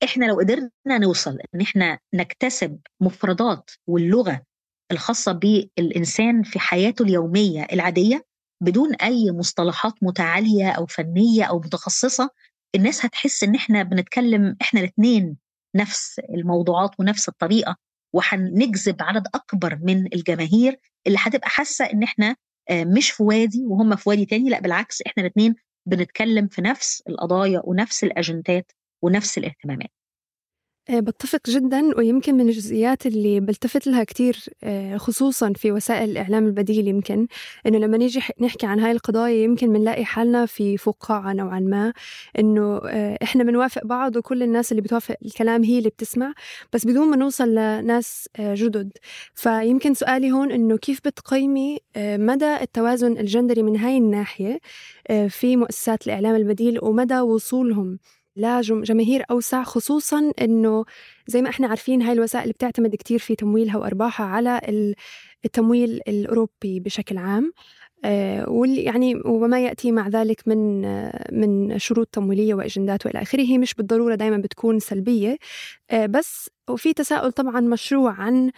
إحنا 0.04 0.26
لو 0.26 0.36
قدرنا 0.40 0.70
نوصل 0.88 1.38
إن 1.56 1.62
إحنا 1.62 2.00
نكتسب 2.14 2.80
مفردات 3.02 3.72
واللغة 3.88 4.42
الخاصة 4.92 5.32
بالإنسان 5.32 6.44
في 6.44 6.60
حياته 6.60 7.04
اليومية 7.04 7.68
العادية 7.72 8.26
بدون 8.62 8.96
أي 8.96 9.32
مصطلحات 9.32 9.94
متعالية 10.02 10.72
أو 10.72 10.86
فنية 10.86 11.44
أو 11.44 11.60
متخصصة 11.60 12.30
الناس 12.76 13.06
هتحس 13.06 13.44
إن 13.44 13.56
إحنا 13.56 13.84
بنتكلم 13.84 14.56
إحنا 14.62 14.80
الاثنين 14.80 15.38
نفس 15.76 16.20
الموضوعات 16.30 16.92
ونفس 17.00 17.30
الطريقة 17.30 17.76
وهنجذب 18.14 18.96
عدد 19.02 19.28
أكبر 19.36 19.80
من 19.84 20.06
الجماهير 20.14 20.80
اللي 21.08 21.18
هتبقى 21.22 21.50
حاسة 21.50 21.86
إن 21.86 22.04
إحنا 22.04 22.36
مش 22.74 23.12
في 23.12 23.24
وادي 23.24 23.66
وهم 23.66 23.96
في 23.96 24.10
وادي 24.10 24.26
تاني 24.26 24.50
لا 24.50 24.60
بالعكس 24.62 25.02
إحنا 25.08 25.24
الاثنين 25.24 25.56
بنتكلم 25.86 26.48
في 26.48 26.62
نفس 26.62 27.04
القضايا 27.10 27.62
ونفس 27.66 28.04
الأجندات 28.04 28.72
ونفس 29.04 29.38
الاهتمامات. 29.38 29.90
بتفق 31.00 31.40
جدا 31.50 31.98
ويمكن 31.98 32.36
من 32.36 32.42
الجزئيات 32.50 33.06
اللي 33.06 33.40
بلتفت 33.40 33.88
لها 33.88 34.04
كتير 34.04 34.38
خصوصا 34.96 35.54
في 35.56 35.72
وسائل 35.72 36.10
الإعلام 36.10 36.46
البديل 36.48 36.88
يمكن 36.88 37.28
إنه 37.68 37.78
لما 37.78 37.98
نيجي 37.98 38.20
نحكي 38.42 38.66
عن 38.66 38.80
هاي 38.80 38.92
القضايا 38.92 39.44
يمكن 39.44 39.74
بنلاقي 39.74 40.06
حالنا 40.06 40.46
في 40.46 40.78
فقاعة 40.78 41.34
نوعا 41.34 41.60
ما 41.60 41.94
إنه 42.40 42.82
إحنا 43.24 43.44
بنوافق 43.44 43.86
بعض 43.86 44.16
وكل 44.16 44.44
الناس 44.44 44.72
اللي 44.72 44.82
بتوافق 44.82 45.16
الكلام 45.26 45.64
هي 45.64 45.78
اللي 45.78 45.90
بتسمع 45.90 46.34
بس 46.74 46.86
بدون 46.86 47.08
ما 47.08 47.16
نوصل 47.16 47.50
لناس 47.56 48.30
جدد. 48.40 48.92
فيمكن 49.36 49.94
سؤالي 49.94 50.32
هون 50.32 50.52
إنه 50.52 50.78
كيف 50.78 51.00
بتقيمي 51.06 51.78
مدى 51.98 52.56
التوازن 52.62 53.18
الجندري 53.18 53.64
من 53.64 53.78
هاي 53.78 53.98
الناحية 53.98 54.60
في 55.30 55.56
مؤسسات 55.58 56.08
الإعلام 56.08 56.36
البديل 56.36 56.80
ومدى 56.84 57.20
وصولهم 57.20 58.00
لجماهير 58.36 59.24
أوسع 59.32 59.64
خصوصا 59.64 60.32
أنه 60.42 60.86
زي 61.28 61.42
ما 61.42 61.50
إحنا 61.50 61.68
عارفين 61.68 62.02
هاي 62.02 62.14
الوسائل 62.14 62.52
بتعتمد 62.52 62.96
كتير 62.96 63.20
في 63.20 63.36
تمويلها 63.36 63.78
وأرباحها 63.78 64.26
على 64.26 64.62
التمويل 65.46 66.02
الأوروبي 66.08 66.80
بشكل 66.80 67.18
عام. 67.18 67.54
واللي 68.48 68.84
يعني 68.84 69.16
وما 69.16 69.60
يأتي 69.64 69.92
مع 69.92 70.08
ذلك 70.08 70.48
من 70.48 70.82
من 71.40 71.80
شروط 71.80 72.08
تمويلية 72.08 72.54
وأجندات 72.54 73.06
وإلى 73.06 73.22
آخره. 73.22 73.58
مش 73.58 73.74
بالضرورة 73.74 74.16
دائما 74.16 74.38
بتكون 74.38 74.80
سلبية. 74.80 75.38
بس 75.94 76.50
وفي 76.70 76.94
تساؤل 76.94 77.32
طبعا 77.32 77.60
مشروع 77.60 78.12
عن 78.12 78.52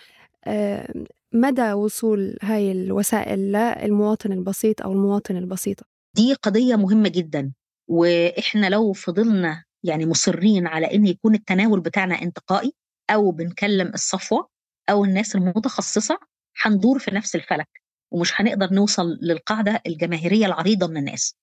مدى 1.33 1.73
وصول 1.73 2.37
هاي 2.41 2.71
الوسائل 2.71 3.39
للمواطن 3.51 4.31
البسيط 4.31 4.81
أو 4.81 4.91
المواطن 4.91 5.37
البسيطة. 5.37 5.85
دي 6.15 6.33
قضية 6.33 6.75
مهمة 6.75 7.09
جدا. 7.09 7.51
وإحنا 7.87 8.69
لو 8.69 8.93
فضلنا 8.93 9.63
يعني 9.83 10.05
مصرين 10.05 10.67
على 10.67 10.95
إن 10.95 11.07
يكون 11.07 11.35
التناول 11.35 11.79
بتاعنا 11.79 12.21
انتقائي 12.21 12.73
أو 13.09 13.31
بنكلم 13.31 13.87
الصفوة 13.93 14.49
أو 14.89 15.05
الناس 15.05 15.35
المتخصصة 15.35 16.19
هندور 16.61 16.99
في 16.99 17.11
نفس 17.11 17.35
الفلك 17.35 17.69
ومش 18.11 18.41
هنقدر 18.41 18.73
نوصل 18.73 19.17
للقاعدة 19.21 19.81
الجماهيرية 19.87 20.45
العريضة 20.45 20.87
من 20.87 20.97
الناس. 20.97 21.35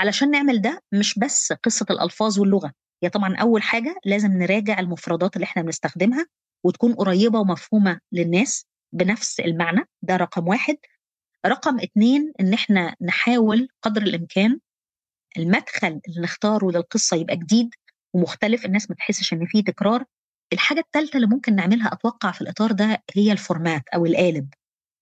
علشان 0.00 0.30
نعمل 0.30 0.60
ده 0.60 0.82
مش 0.92 1.18
بس 1.18 1.52
قصة 1.52 1.86
الألفاظ 1.90 2.38
واللغة 2.40 2.72
هي 3.02 3.08
طبعا 3.08 3.36
أول 3.36 3.62
حاجة 3.62 3.96
لازم 4.04 4.28
نراجع 4.32 4.78
المفردات 4.80 5.36
اللي 5.36 5.44
إحنا 5.44 5.62
بنستخدمها 5.62 6.26
وتكون 6.64 6.94
قريبة 6.94 7.38
ومفهومة 7.38 8.00
للناس 8.12 8.66
بنفس 8.92 9.40
المعنى 9.40 9.80
ده 10.02 10.16
رقم 10.16 10.48
واحد. 10.48 10.76
رقم 11.46 11.80
اتنين 11.80 12.32
إن 12.40 12.52
إحنا 12.54 12.96
نحاول 13.00 13.68
قدر 13.82 14.02
الإمكان 14.02 14.58
المدخل 15.36 16.00
اللي 16.08 16.20
نختاره 16.20 16.70
للقصة 16.70 17.16
يبقى 17.16 17.36
جديد 17.36 17.70
ومختلف 18.14 18.64
الناس 18.66 18.90
ما 18.90 18.96
تحسش 18.96 19.32
إن 19.32 19.46
فيه 19.46 19.64
تكرار. 19.64 20.04
الحاجة 20.52 20.80
الثالثه 20.80 21.16
اللي 21.16 21.26
ممكن 21.26 21.54
نعملها 21.54 21.92
أتوقع 21.92 22.30
في 22.30 22.40
الإطار 22.40 22.72
ده 22.72 23.02
هي 23.16 23.32
الفورمات 23.32 23.82
أو 23.94 24.06
القالب. 24.06 24.48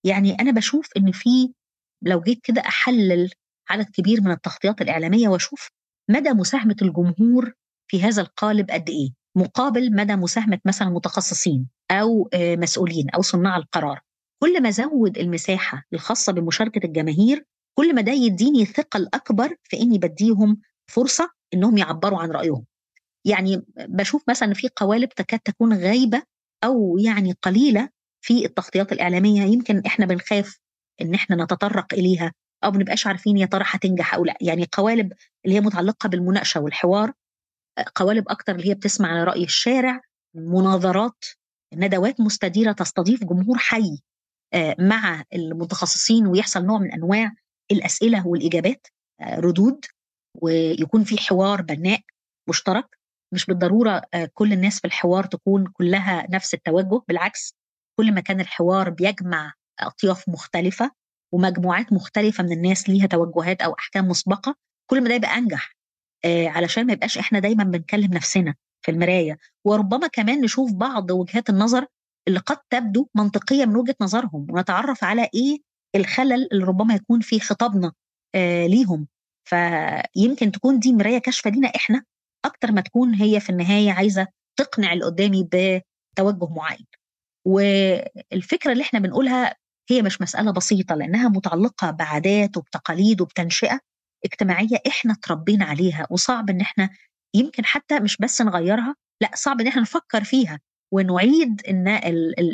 يعني 0.03 0.33
أنا 0.39 0.51
بشوف 0.51 0.89
إن 0.97 1.11
في 1.11 1.53
لو 2.01 2.21
جيت 2.21 2.39
كده 2.43 2.61
أحلل 2.61 3.29
عدد 3.69 3.89
كبير 3.89 4.21
من 4.21 4.31
التغطيات 4.31 4.81
الإعلامية 4.81 5.27
وأشوف 5.27 5.69
مدى 6.09 6.29
مساهمة 6.29 6.75
الجمهور 6.81 7.53
في 7.87 8.03
هذا 8.03 8.21
القالب 8.21 8.71
قد 8.71 8.89
إيه؟ 8.89 9.09
مقابل 9.37 9.95
مدى 9.95 10.15
مساهمة 10.15 10.59
مثلا 10.65 10.89
متخصصين 10.89 11.67
أو 11.91 12.29
مسؤولين 12.35 13.09
أو 13.09 13.21
صناع 13.21 13.57
القرار. 13.57 13.99
كل 14.43 14.63
ما 14.63 14.69
زود 14.69 15.17
المساحة 15.17 15.83
الخاصة 15.93 16.33
بمشاركة 16.33 16.85
الجماهير 16.85 17.45
كل 17.79 17.95
ما 17.95 18.01
ده 18.01 18.11
يديني 18.11 18.65
ثقل 18.65 19.09
اكبر 19.13 19.55
في 19.63 19.81
إني 19.81 19.97
بديهم 19.97 20.61
فرصة 20.87 21.29
إنهم 21.53 21.77
يعبروا 21.77 22.19
عن 22.19 22.31
رأيهم. 22.31 22.65
يعني 23.25 23.61
بشوف 23.77 24.23
مثلا 24.29 24.53
في 24.53 24.69
قوالب 24.75 25.09
تكاد 25.09 25.39
تكون 25.39 25.73
غايبة 25.73 26.23
أو 26.63 26.97
يعني 26.97 27.35
قليلة 27.41 27.89
في 28.21 28.45
التغطيات 28.45 28.91
الإعلامية. 28.91 29.41
يمكن 29.41 29.81
إحنا 29.85 30.05
بنخاف 30.05 30.59
إن 31.01 31.13
إحنا 31.13 31.43
نتطرق 31.43 31.93
إليها 31.93 32.33
أو 32.63 32.71
بنبقاش 32.71 33.07
عارفين 33.07 33.37
يا 33.37 33.45
ترى 33.45 33.63
هتنجح 33.67 34.15
أو 34.15 34.25
لأ. 34.25 34.37
يعني 34.41 34.67
قوالب 34.71 35.13
اللي 35.45 35.55
هي 35.55 35.61
متعلقة 35.61 36.09
بالمناقشة 36.09 36.59
والحوار 36.61 37.13
قوالب 37.95 38.29
أكتر 38.29 38.55
اللي 38.55 38.69
هي 38.69 38.73
بتسمع 38.73 39.09
على 39.09 39.23
رأي 39.23 39.43
الشارع 39.43 40.01
مناظرات 40.35 41.25
ندوات 41.73 42.21
مستديرة 42.21 42.71
تستضيف 42.71 43.23
جمهور 43.23 43.57
حي 43.57 43.99
مع 44.79 45.23
المتخصصين 45.33 46.27
ويحصل 46.27 46.65
نوع 46.65 46.79
من 46.79 46.91
أنواع 46.91 47.31
الأسئلة 47.71 48.27
والإجابات 48.27 48.87
ردود 49.21 49.85
ويكون 50.41 51.03
في 51.03 51.17
حوار 51.17 51.61
بناء 51.61 51.99
مشترك. 52.49 52.97
مش 53.33 53.45
بالضرورة 53.45 54.01
كل 54.33 54.53
الناس 54.53 54.79
في 54.79 54.87
الحوار 54.87 55.23
تكون 55.23 55.67
كلها 55.73 56.27
نفس 56.29 56.53
التوجه 56.53 57.01
بالعكس 57.07 57.53
كل 57.99 58.13
ما 58.13 58.21
كان 58.21 58.39
الحوار 58.39 58.89
بيجمع 58.89 59.53
أطياف 59.79 60.29
مختلفة 60.29 60.91
ومجموعات 61.33 61.93
مختلفة 61.93 62.43
من 62.43 62.51
الناس 62.51 62.89
ليها 62.89 63.05
توجهات 63.07 63.61
أو 63.61 63.73
أحكام 63.73 64.07
مسبقة 64.07 64.55
كل 64.89 65.01
ما 65.03 65.09
ده 65.09 65.15
يبقى 65.15 65.37
أنجح. 65.37 65.75
آه 66.25 66.47
علشان 66.47 66.85
ما 66.87 66.93
يبقاش 66.93 67.17
إحنا 67.17 67.39
دايما 67.39 67.63
بنكلم 67.63 68.13
نفسنا 68.13 68.55
في 68.85 68.91
المراية. 68.91 69.37
وربما 69.65 70.07
كمان 70.07 70.41
نشوف 70.41 70.73
بعض 70.73 71.11
وجهات 71.11 71.49
النظر 71.49 71.85
اللي 72.27 72.39
قد 72.39 72.57
تبدو 72.69 73.07
منطقية 73.15 73.65
من 73.65 73.75
وجهة 73.75 73.95
نظرهم 74.01 74.47
ونتعرف 74.49 75.03
على 75.03 75.29
إيه 75.33 75.57
الخلل 75.95 76.47
اللي 76.51 76.63
ربما 76.65 76.95
يكون 76.95 77.19
في 77.19 77.39
خطابنا 77.39 77.91
آه 78.35 78.67
ليهم. 78.67 79.07
فيمكن 79.49 80.51
تكون 80.51 80.79
دي 80.79 80.93
مراية 80.93 81.17
كاشفة 81.17 81.49
لينا 81.49 81.67
إحنا 81.75 82.03
أكتر 82.45 82.71
ما 82.71 82.81
تكون 82.81 83.13
هي 83.13 83.39
في 83.39 83.49
النهاية 83.49 83.91
عايزة 83.91 84.27
تقنع 84.59 84.93
اللي 84.93 85.05
قدامي 85.05 85.43
بتوجه 85.43 86.49
معين. 86.55 86.85
والفكرة 87.47 88.71
اللي 88.71 88.83
إحنا 88.83 88.99
بنقولها 88.99 89.55
هي 89.89 90.01
مش 90.01 90.21
مسألة 90.21 90.51
بسيطة 90.51 90.95
لأنها 90.95 91.29
متعلقة 91.29 91.91
بعادات 91.91 92.57
وبتقاليد 92.57 93.21
وبتنشئة 93.21 93.79
اجتماعية 94.25 94.77
إحنا 94.87 95.13
اتربينا 95.13 95.65
عليها 95.65 96.07
وصعب 96.11 96.49
إن 96.49 96.61
إحنا 96.61 96.89
يمكن 97.35 97.65
حتى 97.65 97.99
مش 97.99 98.17
بس 98.17 98.41
نغيرها 98.41 98.95
لأ 99.21 99.31
صعب 99.35 99.61
إن 99.61 99.67
إحنا 99.67 99.81
نفكر 99.81 100.23
فيها 100.23 100.59
ونعيد 100.93 101.61
إن 101.69 101.87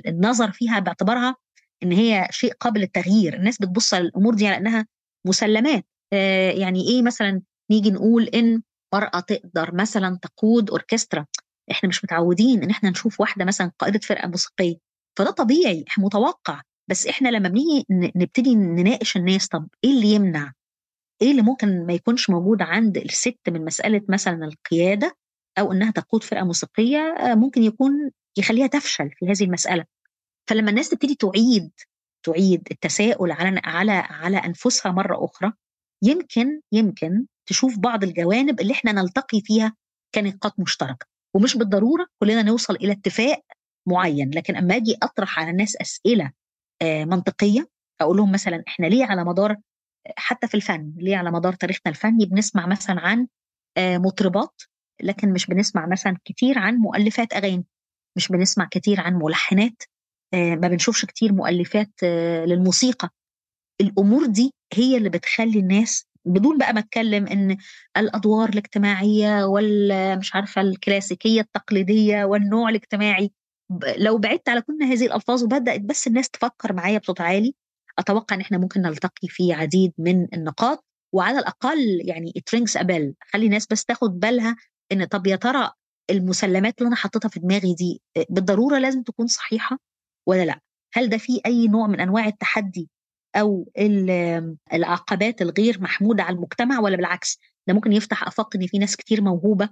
النظر 0.08 0.52
فيها 0.52 0.80
باعتبارها 0.80 1.36
إن 1.84 1.92
هي 1.92 2.28
شيء 2.32 2.54
قابل 2.54 2.80
للتغيير. 2.80 3.34
الناس 3.36 3.58
بتبص 3.58 3.94
على 3.94 4.04
الأمور 4.04 4.34
دي 4.36 4.48
على 4.48 4.58
إنها 4.58 4.88
مسلمات. 5.28 5.86
آه 6.14 6.52
يعني 6.52 6.88
إيه 6.90 7.02
مثلا 7.02 7.42
نيجي 7.72 7.92
نقول 7.92 8.24
إن 8.28 8.62
مرأة 8.94 9.20
تقدر 9.20 9.76
مثلا 9.76 10.20
تقود 10.22 10.70
أوركسترا؟ 10.70 11.26
إحنا 11.72 11.90
مش 11.90 12.04
متعودين 12.04 12.64
إن 12.64 12.70
إحنا 12.70 12.90
نشوف 12.90 13.20
واحدة 13.22 13.46
مثلا 13.46 13.72
قائدة 13.80 14.00
فرقة 14.00 14.28
موسيقية. 14.28 14.76
فده 15.20 15.32
طبيعي 15.32 15.86
متوقع. 15.98 16.62
بس 16.90 17.08
إحنا 17.08 17.30
لما 17.30 17.50
بنيجي 17.50 17.86
نبتدي 18.16 18.56
نناقش 18.56 19.18
الناس 19.18 19.48
طب 19.48 19.68
إيه 19.84 19.92
اللي 19.92 20.08
يمنع؟ 20.08 20.54
إيه 21.22 21.32
اللي 21.32 21.42
ممكن 21.42 21.86
ما 21.86 21.94
يكونش 21.94 22.30
موجود 22.30 22.62
عند 22.62 22.98
الست 22.98 23.40
من 23.50 23.66
مسألة 23.66 24.02
مثلا 24.10 24.46
القيادة 24.46 25.18
أو 25.60 25.72
إنها 25.72 25.92
تقود 25.92 26.24
فرقة 26.24 26.44
موسيقية؟ 26.46 27.16
ممكن 27.36 27.64
يكون 27.64 28.12
يخليها 28.38 28.68
تفشل 28.68 29.10
في 29.20 29.26
هذه 29.26 29.44
المسألة. 29.44 29.86
فلما 30.50 30.70
الناس 30.70 30.90
تبتدي 30.90 31.16
تعيد 31.16 31.72
تعيد 32.26 32.68
التساؤل 32.72 33.32
على 33.32 33.62
على 33.64 33.92
على 33.92 34.38
أنفسها 34.38 34.92
مرة 34.92 35.26
أخرى 35.26 35.54
يمكن 36.04 36.62
يمكن 36.72 37.26
تشوف 37.50 37.80
بعض 37.80 38.04
الجوانب 38.04 38.62
اللي 38.62 38.74
إحنا 38.74 38.92
نلتقي 38.92 39.42
فيها 39.42 39.76
كنقاط 40.16 40.60
مشتركة. 40.60 41.06
ومش 41.36 41.58
بالضرورة 41.58 42.08
كلنا 42.20 42.42
نوصل 42.44 42.76
إلى 42.76 42.92
اتفاق 42.92 43.42
معين 43.88 44.32
لكن 44.32 44.56
أما 44.56 44.76
أجي 44.76 44.98
أطرح 45.04 45.40
على 45.40 45.50
الناس 45.52 45.76
أسئلة 45.82 46.32
منطقية 46.84 47.70
أقول 48.02 48.18
لهم 48.18 48.32
مثلا 48.32 48.64
إحنا 48.68 48.86
ليه 48.86 49.06
على 49.06 49.24
مدار 49.24 49.56
حتى 50.18 50.48
في 50.48 50.56
الفن 50.56 50.94
ليه 50.98 51.18
على 51.18 51.32
مدار 51.32 51.54
تاريخنا 51.54 51.90
الفني 51.92 52.26
بنسمع 52.26 52.68
مثلا 52.68 53.00
عن 53.02 53.28
مطربات 53.80 54.62
لكن 55.02 55.34
مش 55.34 55.46
بنسمع 55.48 55.86
مثلا 55.86 56.18
كتير 56.26 56.60
عن 56.60 56.76
مؤلفات 56.76 57.34
أغاني 57.34 57.66
مش 58.18 58.28
بنسمع 58.28 58.66
كتير 58.72 59.02
عن 59.02 59.14
ملحنات. 59.16 59.84
ما 60.34 60.68
بنشوفش 60.68 61.06
كتير 61.06 61.34
مؤلفات 61.34 61.92
للموسيقى. 62.48 63.10
الأمور 63.82 64.26
دي 64.26 64.54
هي 64.74 64.98
اللي 64.98 65.10
بتخلي 65.10 65.60
الناس 65.60 66.06
بدون 66.26 66.58
بقى 66.58 66.74
ما 66.74 66.80
أتكلم 66.80 67.28
إن 67.28 67.58
الأدوار 67.98 68.50
الاجتماعية 68.50 69.46
والمش 69.46 70.36
عارفة 70.36 70.62
الكلاسيكية 70.62 71.42
التقليدية 71.42 72.24
والنوع 72.26 72.70
الاجتماعي. 72.70 73.32
لو 73.98 74.18
بعدت 74.18 74.50
على 74.50 74.62
كل 74.62 74.84
هذه 74.84 75.06
الألفاظ 75.06 75.44
وبدأت 75.44 75.82
بس 75.82 76.08
الناس 76.08 76.30
تفكر 76.30 76.74
معايا 76.74 76.98
بصوت 77.00 77.22
عالي 77.22 77.56
أتوقع 78.00 78.36
إن 78.36 78.42
إحنا 78.42 78.58
ممكن 78.58 78.82
نلتقي 78.82 79.28
في 79.28 79.54
عديد 79.54 79.94
من 79.98 80.28
النقاط. 80.34 80.86
وعلى 81.16 81.40
الأقل 81.40 82.02
يعني 82.06 82.32
ت 82.46 82.52
ring 82.52 82.78
a 82.78 82.85
bell 82.85 83.14
خلي 83.34 83.46
الناس 83.46 83.68
بس 83.72 83.86
تاخد 83.86 84.20
بالها 84.20 84.56
إن 84.92 85.06
طب 85.06 85.28
يا 85.28 85.36
ترى 85.36 85.72
المسلمات 86.10 86.74
اللي 86.80 86.88
أنا 86.88 86.96
حطيتها 86.96 87.30
في 87.30 87.40
دماغي 87.40 87.74
دي 87.74 88.02
بالضرورة 88.30 88.78
لازم 88.80 89.04
تكون 89.04 89.28
صحيحة؟ 89.28 89.78
ولا 90.28 90.46
لأ؟ 90.46 90.60
هل 90.94 91.10
ده 91.10 91.18
في 91.18 91.42
أي 91.46 91.68
نوع 91.68 91.88
من 91.88 92.00
أنواع 92.00 92.28
التحدي 92.28 92.90
أو 93.36 93.70
العقبات 94.74 95.42
الغير 95.42 95.82
محمودة 95.82 96.24
على 96.24 96.36
المجتمع 96.36 96.80
ولا 96.80 96.96
بالعكس؟ 96.96 97.40
ده 97.68 97.74
ممكن 97.74 97.92
يفتح 97.94 98.28
أفاق 98.28 98.56
إن 98.56 98.68
في 98.68 98.78
ناس 98.78 98.96
كتير 98.96 99.22
موهوبة 99.22 99.70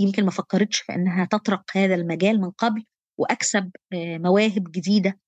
يمكن 0.00 0.24
ما 0.24 0.30
فكرتش 0.30 0.80
في 0.80 0.94
إنها 0.94 1.24
تطرق 1.24 1.62
هذا 1.72 1.94
المجال 1.94 2.40
من 2.40 2.50
قبل 2.50 2.84
وأكسب 3.18 3.70
مواهب 3.94 4.70
جديدة 4.70 5.18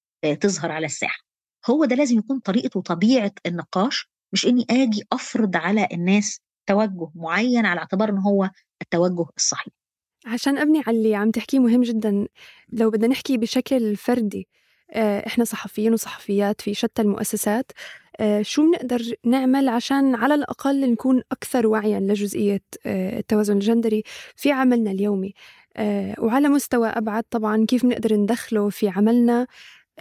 تظهر 0.41 0.73
على 0.73 0.87
الساحة. 0.87 1.23
هو 1.71 1.85
ده 1.85 1.97
لازم 1.97 2.19
يكون 2.19 2.39
طريقه 2.39 2.79
وطبيعه 2.79 3.33
النقاش 3.47 4.09
مش 4.33 4.47
إني 4.47 4.67
آجي 4.71 5.05
أفرض 5.13 5.57
على 5.57 5.89
الناس 5.93 6.41
توجه 6.69 7.11
معين 7.15 7.67
على 7.67 7.81
اعتبار 7.81 8.09
إن 8.09 8.19
هو 8.19 8.51
التوجه 8.83 9.27
الصحيح. 9.37 9.75
عشان 10.27 10.59
أبني 10.59 10.83
على 10.87 10.97
اللي 10.97 11.15
عم 11.15 11.31
تحكيه 11.31 11.59
مهم 11.59 11.83
جدا. 11.83 12.29
لو 12.73 12.91
بدنا 12.91 13.09
نحكي 13.09 13.37
بشكل 13.37 13.97
فردي 13.97 14.49
إحنا 14.97 15.45
صحفيين 15.45 15.93
وصحفيات 15.93 16.61
في 16.61 16.75
شتى 16.75 17.03
المؤسسات 17.03 17.73
شو 18.43 18.71
بنقدر 18.71 19.01
نعمل 19.25 19.69
عشان 19.69 20.15
على 20.15 20.35
الأقل 20.35 20.91
نكون 20.91 21.23
أكثر 21.33 21.67
وعيا 21.67 22.01
لجزئية 22.01 22.63
التوازن 22.87 23.55
الجندري 23.55 24.03
في 24.37 24.53
عملنا 24.53 24.91
اليومي؟ 24.91 25.35
وعلى 26.19 26.49
مستوى 26.49 26.89
أبعد 26.89 27.25
طبعا 27.31 27.67
كيف 27.67 27.87
بنقدر 27.87 28.15
ندخله 28.17 28.69
في 28.69 28.89
عملنا؟ 28.89 29.47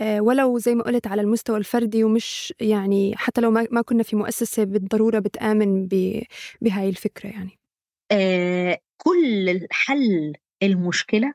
ولو 0.01 0.57
زي 0.57 0.75
ما 0.75 0.83
قلت 0.83 1.07
على 1.07 1.21
المستوى 1.21 1.57
الفردي 1.57 2.03
ومش 2.03 2.53
يعني 2.59 3.15
حتى 3.15 3.41
لو 3.41 3.51
ما 3.51 3.81
كنا 3.81 4.03
في 4.03 4.15
مؤسسة 4.15 4.63
بالضرورة 4.63 5.19
بتآمن 5.19 5.87
بهاي 6.61 6.89
الفكرة 6.89 7.29
يعني. 7.29 7.59
آه 8.11 8.79
كل 8.97 9.67
حل 9.71 10.33
المشكلة 10.63 11.33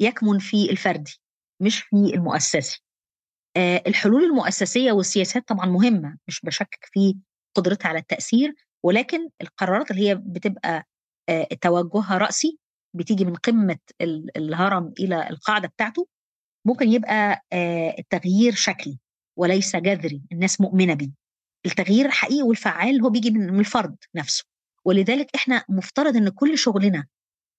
يكمن 0.00 0.38
في 0.38 0.70
الفردي 0.70 1.20
مش 1.62 1.80
في 1.82 1.96
المؤسسي. 1.96 2.82
الحلول 3.86 4.24
المؤسسية 4.24 4.92
والسياسات 4.92 5.48
طبعا 5.48 5.66
مهمة 5.66 6.18
مش 6.28 6.40
بشكك 6.44 6.88
في 6.92 7.16
قدرتها 7.56 7.88
على 7.88 7.98
التأثير 7.98 8.54
ولكن 8.84 9.28
القرارات 9.42 9.90
اللي 9.90 10.08
هي 10.08 10.14
بتبقى 10.14 10.86
توجهها 11.60 12.18
رأسي 12.18 12.58
بتيجي 12.96 13.24
من 13.24 13.34
قمة 13.34 13.78
الهرم 14.36 14.92
إلى 15.00 15.30
القاعدة 15.30 15.68
بتاعته 15.68 16.08
ممكن 16.66 16.88
يبقى 16.88 17.44
التغيير 17.98 18.54
شكلي 18.54 18.98
وليس 19.38 19.76
جذري 19.76 20.22
الناس 20.32 20.60
مؤمنة 20.60 20.94
بيه. 20.94 21.10
التغيير 21.66 22.06
الحقيقي 22.06 22.42
والفعال 22.42 23.02
هو 23.02 23.10
بيجي 23.10 23.30
من 23.30 23.60
الفرد 23.60 23.96
نفسه. 24.14 24.44
ولذلك 24.88 25.30
إحنا 25.34 25.64
مفترض 25.68 26.16
إن 26.16 26.28
كل 26.28 26.58
شغلنا 26.58 27.06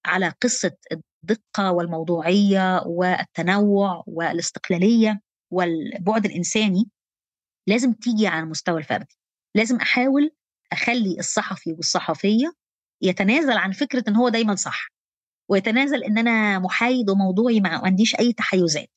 على 0.05 0.33
قصة 0.41 0.71
الدقة 0.91 1.71
والموضوعية 1.71 2.83
والتنوع 2.85 4.03
والاستقلالية 4.07 5.21
والبعد 5.51 6.25
الإنساني 6.25 6.89
لازم 7.67 7.93
تيجي 7.93 8.27
على 8.27 8.43
المستوى 8.43 8.77
الفردي. 8.79 9.15
لازم 9.55 9.75
أحاول 9.75 10.31
أخلي 10.71 11.19
الصحفي 11.19 11.71
والصحفية 11.73 12.53
يتنازل 13.01 13.57
عن 13.57 13.71
فكرة 13.71 14.03
إن 14.07 14.15
هو 14.15 14.29
دايما 14.29 14.55
صح 14.55 14.87
ويتنازل 15.49 16.03
إن 16.03 16.17
أنا 16.17 16.59
محايد 16.59 17.09
وموضوعي 17.09 17.59
ما 17.59 17.69
عنديش 17.69 18.15
أي 18.19 18.33
تحيزات. 18.33 18.89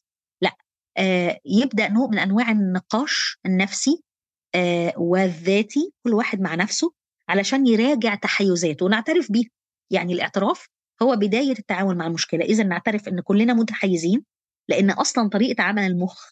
لأ 0.42 0.56
آه 0.98 1.40
يبدأ 1.44 1.88
نوع 1.88 2.06
من 2.08 2.18
أنواع 2.18 2.50
النقاش 2.50 3.38
النفسي 3.46 4.02
آه 4.54 4.92
والذاتي 4.96 5.92
كل 6.04 6.14
واحد 6.14 6.40
مع 6.40 6.54
نفسه 6.54 6.92
علشان 7.28 7.66
يراجع 7.66 8.14
تحيزاته 8.14 8.86
ونعترف 8.86 9.32
بيها 9.32 9.50
يعني 9.90 10.12
الاعتراف 10.12 10.66
هو 11.02 11.16
بداية 11.16 11.52
التعامل 11.58 11.96
مع 11.96 12.06
المشكلة. 12.06 12.44
إذا 12.44 12.64
نعترف 12.64 13.08
أن 13.08 13.20
كلنا 13.20 13.54
متحيزين 13.54 14.24
لأن 14.68 14.90
أصلا 14.90 15.28
طريقة 15.28 15.62
عمل 15.62 15.82
المخ 15.82 16.30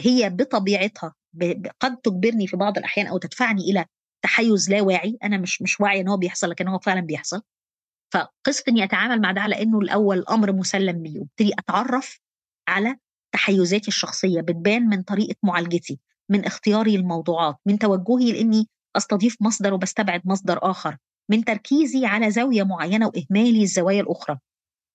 هي 0.00 0.30
بطبيعتها 0.30 1.14
قد 1.80 1.96
تجبرني 1.96 2.46
في 2.46 2.56
بعض 2.56 2.78
الأحيان 2.78 3.06
أو 3.06 3.18
تدفعني 3.18 3.62
إلى 3.62 3.86
تحيز 4.24 4.70
لا 4.70 4.82
واعي. 4.82 5.18
أنا 5.24 5.38
مش 5.38 5.62
مش 5.62 5.80
واعي 5.80 6.00
أن 6.00 6.08
هو 6.08 6.16
بيحصل 6.16 6.50
لكن 6.50 6.68
هو 6.68 6.78
فعلا 6.78 7.00
بيحصل. 7.00 7.42
فقصة 8.14 8.64
إني 8.68 8.84
أتعامل 8.84 9.20
مع 9.20 9.32
ده 9.32 9.40
على 9.40 9.62
إنه 9.62 9.78
الأول 9.78 10.24
أمر 10.30 10.52
مسلم 10.52 11.02
بيه 11.02 11.18
وابتدي 11.20 11.52
أتعرف 11.58 12.20
على 12.68 12.96
تحيزاتي 13.34 13.88
الشخصية. 13.88 14.40
بتبان 14.40 14.82
من 14.88 15.02
طريقة 15.02 15.36
معالجتي 15.42 16.00
من 16.30 16.44
اختياري 16.44 16.96
الموضوعات 16.96 17.56
من 17.66 17.78
توجهي 17.78 18.32
لإني 18.32 18.68
أستضيف 18.98 19.36
مصدر 19.40 19.74
وبستبعد 19.74 20.22
مصدر 20.24 20.58
آخر 20.70 20.96
من 21.30 21.44
تركيزي 21.44 22.06
على 22.06 22.30
زاوية 22.30 22.62
معينة 22.62 23.06
وإهمالي 23.06 23.62
الزوايا 23.62 24.00
الأخرى. 24.00 24.38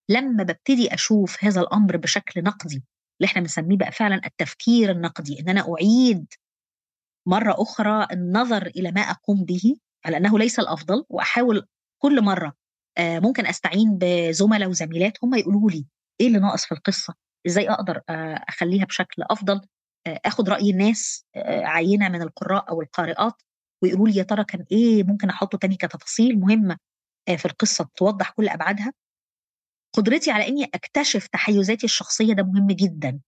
لما 0.10 0.44
ببتدي 0.44 0.94
أشوف 0.94 1.44
هذا 1.44 1.62
الأمر 1.62 1.98
بشكل 1.98 2.44
نقدي 2.44 2.76
اللي 3.22 3.26
إحنا 3.26 3.42
بنسميه 3.42 3.78
بقى 3.78 3.92
فعلا 3.92 4.22
التفكير 4.26 4.92
النقدي 4.92 5.39
إن 5.39 5.50
أنا 5.50 5.74
أعيد 5.74 6.26
مرة 7.28 7.56
أخرى 7.58 8.08
النظر 8.12 8.68
إلى 8.68 8.92
ما 8.92 9.02
أقوم 9.02 9.46
به 9.46 9.76
على 10.06 10.18
أنه 10.18 10.39
ليس 10.39 10.60
الأفضل 10.60 11.06
وأحاول 11.10 11.68
كل 12.02 12.22
مرة 12.22 12.54
آه، 12.98 13.20
ممكن 13.20 13.46
أستعين 13.46 13.98
بزملاء 14.02 14.70
وزميلات 14.70 15.18
هم 15.24 15.36
يقولوا 15.36 15.70
لي 15.72 15.86
إيه 16.22 16.28
اللي 16.28 16.39
ناقص 16.39 16.66
في 16.66 16.72
القصة؟ 16.72 17.13
إزاي 17.48 17.70
أقدر 17.70 18.02
آه، 18.10 18.46
أخليها 18.50 18.86
بشكل 18.86 19.24
أفضل؟ 19.30 19.62
آه، 20.08 20.20
أخد 20.26 20.50
رأي 20.50 20.70
الناس 20.70 21.26
عينة 21.46 22.10
من 22.10 22.22
القراء 22.22 22.70
أو 22.70 22.82
القارئات. 22.82 23.42
ويقولوا 23.84 24.08
لي 24.08 24.15
يا 24.15 24.24
ترى 24.24 24.43
كان 24.43 24.65
إيه 24.72 25.04
ممكن 25.04 25.30
أحطه 25.30 25.58
تاني 25.58 25.76
كتفاصيل 25.76 26.39
مهمة 26.39 26.78
في 27.38 27.46
القصة 27.46 27.89
توضح 27.96 28.30
كل 28.32 28.50
أبعادها؟ 28.50 28.93
قدرتي 29.93 30.32
على 30.32 30.48
إني 30.48 30.63
أكتشف 30.63 31.28
تحيزاتي 31.28 31.86
الشخصية 31.86 32.34
ده 32.34 32.43
مهم 32.43 32.67
جدا 32.67 33.19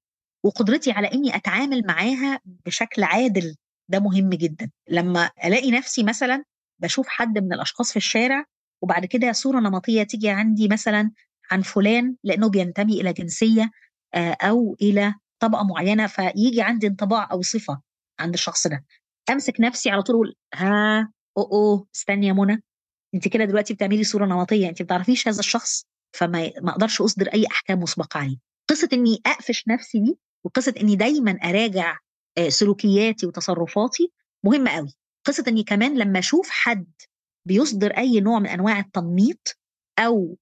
وقدرتي 0.44 0.92
على 0.92 1.08
إني 1.14 1.36
أتعامل 1.36 1.84
معاها 1.88 2.40
بشكل 2.46 3.04
عادل 3.04 3.56
ده 3.90 4.00
مهم 4.00 4.30
جدا. 4.30 4.72
لما 4.90 5.30
ألاقي 5.46 5.72
نفسي 5.72 6.04
مثلا 6.04 6.44
بشوف 6.80 7.08
حد 7.08 7.38
من 7.38 7.54
الأشخاص 7.54 7.92
في 7.92 7.98
الشارع 7.98 8.46
وبعد 8.82 9.06
كده 9.06 9.32
صورة 9.32 9.60
نمطية 9.60 10.04
تيجي 10.04 10.30
عندي 10.30 10.68
مثلا 10.68 11.12
عن 11.52 11.62
فلان 11.62 12.16
لأنه 12.24 12.50
بينتمي 12.50 13.02
إلى 13.02 13.14
جنسية 13.14 13.72
آه، 14.14 14.38
أو 14.42 14.76
إلى 14.82 15.14
طبقة 15.40 15.64
معينة 15.64 16.08
فيجي 16.08 16.62
عندي 16.62 16.88
انطباع 16.88 17.32
أو 17.32 17.42
صفة 17.42 17.82
عند 18.20 18.34
الشخص 18.34 18.68
ده. 18.68 18.86
أمسك 19.30 19.62
نفسي 19.62 19.90
على 19.90 20.02
طول 20.04 20.16
أقول 20.16 20.36
ها 20.54 21.12
أو 21.38 21.44
أو 21.44 21.88
استني 21.96 22.28
يا 22.28 22.34
منى 22.34 22.64
انت 23.16 23.28
كده 23.28 23.46
دلوقتي 23.46 23.74
بتعملي 23.74 24.04
صورة 24.04 24.26
نمطية 24.26 24.70
انت 24.70 24.82
ما 24.82 24.86
بتعرفيش 24.86 25.28
هذا 25.28 25.40
الشخص 25.40 25.86
فما 26.14 26.52
ما 26.62 26.72
أقدرش 26.72 27.02
أصدر 27.02 27.28
أي 27.28 27.46
أحكام 27.52 27.80
مسبقه 27.80 28.20
عليه 28.20 28.38
قصة 28.70 28.90
إني 28.94 29.22
أقفش 29.26 29.68
نفسي 29.68 30.00
دي 30.00 30.18
وقصة 30.46 30.74
إني 30.82 30.96
دايما 30.96 31.32
أراجع 31.32 31.98
آه، 32.38 32.50
سلوكياتي 32.50 33.26
وتصرفاتي 33.26 34.12
مهمه 34.44 34.72
قوي 34.72 34.94
قصة 35.26 35.44
إني 35.48 35.64
كمان 35.64 35.98
لما 35.98 36.20
أشوف 36.20 36.50
حد 36.50 36.92
بيصدر 37.48 37.92
أي 37.98 38.20
نوع 38.20 38.40
من 38.40 38.48
أنواع 38.48 38.80
التنميط 38.80 39.58
أو 40.00 40.38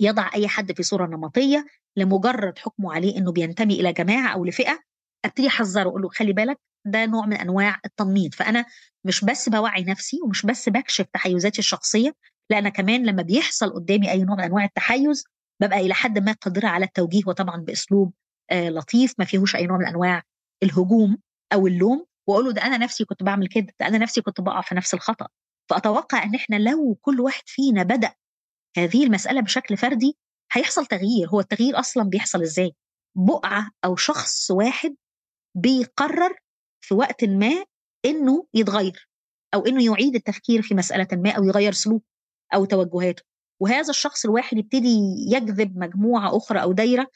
يضع 0.00 0.30
أي 0.34 0.48
حد 0.48 0.72
في 0.72 0.82
صورة 0.82 1.06
نمطية 1.06 1.66
لمجرد 1.96 2.58
حكمه 2.58 2.94
عليه 2.94 3.18
إنه 3.18 3.32
بينتمي 3.32 3.80
إلى 3.80 3.92
جماعة 3.92 4.34
أو 4.34 4.44
لفئة 4.44 4.78
ابتدي 5.26 5.46
احذره 5.48 5.88
أقول 5.88 6.02
له 6.02 6.08
خلي 6.08 6.32
بالك 6.32 6.58
ده 6.86 7.06
نوع 7.06 7.26
من 7.26 7.36
أنواع 7.36 7.80
التنميط 7.84 8.34
فأنا 8.34 8.64
مش 9.04 9.24
بس 9.24 9.48
بوعي 9.48 9.84
نفسي 9.84 10.18
ومش 10.24 10.46
بس 10.46 10.68
بكشف 10.68 11.06
تحيزاتي 11.12 11.58
الشخصية 11.58 12.14
لا 12.50 12.58
أنا 12.58 12.68
كمان 12.68 13.06
لما 13.06 13.22
بيحصل 13.22 13.70
قدامي 13.74 14.10
أي 14.10 14.24
نوع 14.24 14.36
من 14.36 14.42
أنواع 14.44 14.64
التحيز 14.64 15.24
ببقى 15.62 15.80
إلى 15.80 15.94
حد 15.94 16.18
ما 16.18 16.32
قادرة 16.32 16.68
على 16.68 16.84
التوجيه 16.84 17.22
وطبعا 17.26 17.56
بأسلوب 17.56 18.12
آه 18.50 18.68
لطيف 18.68 19.14
ما 19.18 19.24
فيهوش 19.24 19.56
أي 19.56 19.66
نوع 19.66 19.78
من 19.78 19.86
أنواع 19.86 20.22
الهجوم 20.62 21.18
أو 21.52 21.66
اللوم 21.66 22.06
وأقول 22.28 22.44
له 22.44 22.52
ده 22.52 22.62
أنا 22.62 22.76
نفسي 22.78 23.04
كنت 23.04 23.22
بعمل 23.22 23.48
كده 23.48 23.74
ده 23.80 23.86
أنا 23.86 23.98
نفسي 23.98 24.20
كنت 24.20 24.40
بقع 24.40 24.60
في 24.60 24.74
نفس 24.74 24.94
الخطأ. 24.94 25.28
فأتوقع 25.70 26.22
إن 26.24 26.34
إحنا 26.34 26.56
لو 26.56 26.98
كل 27.02 27.20
واحد 27.20 27.42
فينا 27.46 27.82
بدأ 27.82 28.12
هذه 28.76 29.04
المسألة 29.04 29.40
بشكل 29.40 29.76
فردي 29.76 30.16
هيحصل 30.52 30.86
تغيير 30.86 31.28
هو 31.28 31.40
التغيير 31.40 31.78
أصلا 31.78 32.04
بيحصل 32.04 32.42
إزاي؟ 32.42 32.72
بقعة 33.16 33.70
أو 33.84 33.96
شخص 33.96 34.50
واحد 34.50 34.96
بيقرر 35.56 36.34
في 36.80 36.94
وقت 36.94 37.24
ما 37.24 37.64
إنه 38.04 38.46
يتغير 38.54 39.08
أو 39.54 39.66
إنه 39.66 39.84
يعيد 39.84 40.14
التفكير 40.14 40.62
في 40.62 40.74
مسألة 40.74 41.08
ما 41.12 41.30
أو 41.30 41.44
يغير 41.44 41.72
سلوكه 41.72 42.04
أو 42.54 42.64
توجهاته. 42.64 43.22
وهذا 43.60 43.90
الشخص 43.90 44.24
الواحد 44.24 44.58
يبتدي 44.58 44.98
يجذب 45.32 45.78
مجموعة 45.78 46.36
أخرى 46.36 46.62
أو 46.62 46.72
دايرة 46.72 47.06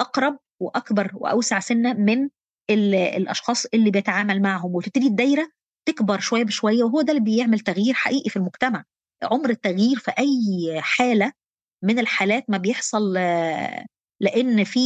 أقرب 0.00 0.38
وأكبر 0.60 1.10
وأوسع 1.14 1.60
سنة 1.60 1.92
من 1.92 2.28
الأشخاص 2.70 3.66
اللي 3.74 3.90
بيتعامل 3.90 4.42
معهم. 4.42 4.74
وتبتدي 4.74 5.06
الدايرة 5.06 5.50
تكبر 5.88 6.20
شوية 6.20 6.44
بشوية 6.44 6.84
وهو 6.84 7.00
ده 7.02 7.12
اللي 7.12 7.24
بيعمل 7.24 7.60
تغيير 7.60 7.94
حقيقي 7.94 8.30
في 8.30 8.36
المجتمع. 8.36 8.84
عمر 9.22 9.50
التغيير 9.50 9.98
في 9.98 10.10
أي 10.18 10.80
حالة 10.82 11.32
من 11.84 11.98
الحالات 11.98 12.44
ما 12.50 12.58
بيحصل 12.58 13.16
لأن 14.20 14.64
في 14.64 14.80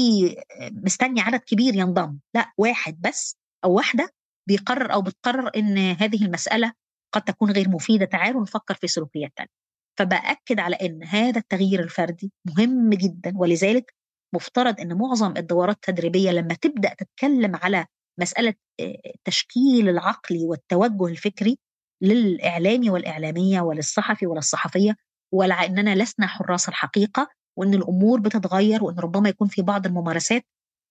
مستني 0.60 1.20
عدد 1.20 1.40
كبير 1.40 1.74
ينضم. 1.74 2.18
لا 2.34 2.52
واحد 2.58 3.00
بس 3.00 3.36
أو 3.64 3.72
واحدة 3.72 4.14
بيقرر 4.48 4.92
أو 4.92 5.02
بتقرر 5.02 5.50
إن 5.56 5.78
هذه 5.78 6.24
المسألة 6.24 6.72
قد 7.14 7.22
تكون 7.22 7.50
غير 7.50 7.68
مفيدة. 7.68 8.04
تعالوا 8.04 8.42
نفكر 8.42 8.74
في 8.74 8.86
سلوكيات 8.88 9.32
ثانية 9.36 9.64
فبأكد 9.98 10.60
على 10.60 10.76
إن 10.76 11.04
هذا 11.04 11.38
التغيير 11.38 11.80
الفردي 11.80 12.32
مهم 12.44 12.90
جدا 12.90 13.32
ولذلك 13.36 13.94
مفترض 14.34 14.80
إن 14.80 14.98
معظم 14.98 15.36
الدورات 15.36 15.76
التدريبية 15.76 16.30
لما 16.30 16.54
تبدأ 16.54 16.94
تتكلم 16.94 17.56
على 17.56 17.86
مسألة 18.20 18.54
التشكيل 18.80 19.88
العقلي 19.88 20.44
والتوجه 20.44 21.06
الفكري 21.06 21.58
للإعلامي 22.02 22.90
والإعلامية 22.90 23.60
وللصحفي 23.60 24.26
وللصحفية 24.26 24.96
ولا 25.32 25.54
إننا 25.54 25.94
لسنا 25.94 26.26
حراس 26.26 26.68
الحقيقة 26.68 27.28
وإن 27.56 27.74
الأمور 27.74 28.20
بتتغير 28.20 28.84
وإن 28.84 28.98
ربما 28.98 29.28
يكون 29.28 29.48
في 29.48 29.62
بعض 29.62 29.86
الممارسات 29.86 30.46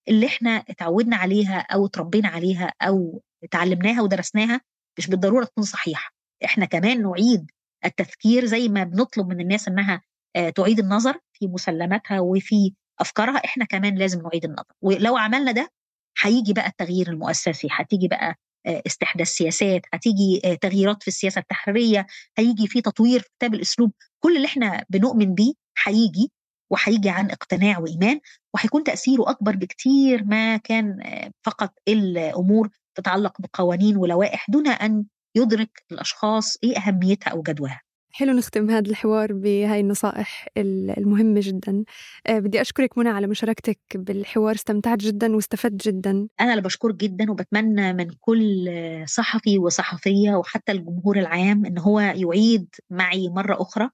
اللي 0.08 0.26
إحنا 0.28 0.50
اتعودنا 0.70 1.16
عليها 1.16 1.60
أو 1.60 1.86
اتربينا 1.86 2.28
عليها 2.30 2.74
أو 2.82 3.22
اتعلمناها 3.44 4.02
ودرسناها 4.02 4.62
مش 4.98 5.08
بالضرورة 5.08 5.46
تكون 5.46 5.64
صحيحة. 5.64 6.12
إحنا 6.46 6.66
كمان 6.66 7.02
نعيد 7.04 7.52
التفكير 7.86 8.46
زي 8.46 8.70
ما 8.70 8.84
بنطلب 8.84 9.28
من 9.28 9.42
الناس 9.42 9.68
إنها 9.68 10.02
آه، 10.36 10.50
تعيد 10.50 10.80
النظر 10.80 11.20
في 11.34 11.48
مسلماتها 11.48 12.20
وفي 12.20 12.74
أفكارها 13.00 13.38
إحنا 13.46 13.66
كمان 13.66 13.96
لازم 13.96 14.22
نعيد 14.22 14.46
النظر. 14.46 14.64
ولو 14.82 15.18
عملنا 15.18 15.52
ده 15.52 15.70
هيجي 16.22 16.54
بقى 16.54 16.68
التغيير 16.68 17.10
المؤسسي 17.10 17.68
هتيجي 17.72 18.08
بقى 18.08 18.36
آه، 18.66 18.82
استحداث 18.88 19.28
سياسات 19.28 19.82
هتيجي 19.94 20.42
آه، 20.46 20.54
تغييرات 20.56 21.02
في 21.02 21.08
السياسة 21.08 21.40
التحريرية 21.40 22.06
هيجي 22.38 22.68
في 22.68 22.82
تطوير 22.82 23.20
في 23.20 23.30
كتاب 23.40 23.54
الأسلوب. 23.54 23.92
كل 24.20 24.36
اللي 24.38 24.48
إحنا 24.48 24.86
بنؤمن 24.90 25.34
بيه 25.36 25.54
هيجي 25.86 26.32
وهيجي 26.74 27.10
عن 27.10 27.32
اقتناع 27.32 27.80
وإيمان 27.80 28.20
وهيكون 28.54 28.84
تأثيره 28.84 29.30
أكبر 29.30 29.56
بكتير 29.56 30.24
ما 30.24 30.58
كان 30.58 31.02
آه، 31.02 31.32
فقط 31.44 31.74
الأمور 31.88 32.70
تتعلق 32.96 33.42
بقوانين 33.42 33.98
ولوائح 33.98 34.46
دون 34.50 34.68
أن 34.68 35.06
يدرك 35.36 35.84
الأشخاص 35.92 36.58
إيه 36.64 36.78
أهميتها 36.78 37.32
أو 37.32 37.42
جدواها 37.42 37.82
حلو 38.16 38.34
نختم 38.34 38.70
هذا 38.70 38.90
الحوار 38.90 39.34
بهاي 39.34 39.80
النصائح 39.80 40.48
المهمة 40.58 41.40
جدا. 41.44 41.84
أه 42.28 42.40
بدي 42.40 42.62
أشكرك 42.62 42.98
منى 42.98 43.10
على 43.10 43.28
مشاركتك 43.28 43.80
بالحوار 43.96 44.56
استمتعت 44.56 44.98
جدا 44.98 45.36
واستفدت 45.36 45.88
جدا. 45.88 46.28
أنا 46.42 46.52
اللي 46.52 46.62
بشكرك 46.62 46.96
جدا 46.96 47.32
وبتمنى 47.32 47.94
من 47.94 48.08
كل 48.20 48.70
صحفي 49.08 49.60
وصحفية 49.60 50.32
وحتى 50.36 50.72
الجمهور 50.72 51.20
العام 51.20 51.66
إن 51.66 51.78
هو 51.78 52.00
يعيد 52.00 52.68
معي 52.90 53.30
مرة 53.30 53.62
أخرى. 53.62 53.90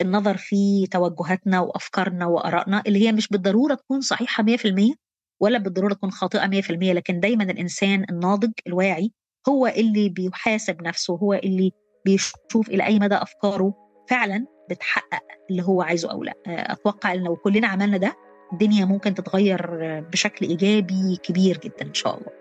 النظر 0.00 0.36
في 0.36 0.86
توجهاتنا 0.86 1.60
وأفكارنا 1.60 2.26
وآرائنا 2.26 2.82
اللي 2.86 3.06
هي 3.08 3.12
مش 3.12 3.28
بالضرورة 3.28 3.74
تكون 3.74 4.00
صحيحة 4.00 4.44
100% 4.44 4.94
ولا 5.40 5.58
بالضرورة 5.58 5.94
تكون 5.94 6.10
خاطئة 6.10 6.60
100% 6.62 6.70
لكن 6.70 7.20
دايما 7.20 7.44
الإنسان 7.44 8.04
الناضج 8.10 8.50
الواعي 8.66 9.12
هو 9.48 9.66
اللي 9.66 10.08
بيحاسب 10.08 10.82
نفسه 10.82 11.14
هو 11.14 11.34
اللي 11.34 11.72
بيشوف 12.04 12.68
إلى 12.68 12.86
أي 12.86 12.98
مدى 12.98 13.14
أفكاره 13.14 13.74
فعلا 14.10 14.46
بتحقق 14.70 15.22
اللي 15.50 15.62
هو 15.62 15.82
عايزه 15.82 16.10
أو 16.10 16.24
لأ. 16.24 16.34
أتوقع 16.46 17.12
إن 17.14 17.22
لو 17.24 17.36
كلنا 17.36 17.68
عملنا 17.68 17.96
ده 17.96 18.16
الدنيا 18.52 18.84
ممكن 18.84 19.14
تتغير 19.14 19.60
بشكل 20.00 20.46
إيجابي 20.46 21.16
كبير 21.22 21.58
جدا 21.58 21.86
إن 21.86 21.94
شاء 21.94 22.18
الله. 22.18 22.32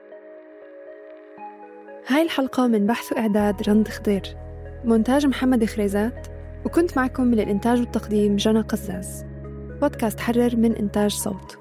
هاي 2.07 2.21
الحلقة 2.21 2.67
من 2.67 2.85
بحث 2.87 3.13
وإعداد 3.13 3.69
رند 3.69 3.87
خضير. 3.87 4.37
مونتاج 4.85 5.25
محمد 5.25 5.65
خريزات 5.65 6.27
وكنت 6.64 6.96
معكم 6.96 7.24
من 7.24 7.40
الإنتاج 7.40 7.80
والتقديم 7.80 8.36
جنى 8.36 8.60
قزاز 8.60 9.24
بودكاست 9.80 10.20
حرر 10.20 10.56
من 10.56 10.76
إنتاج 10.76 11.10
صوت 11.10 11.58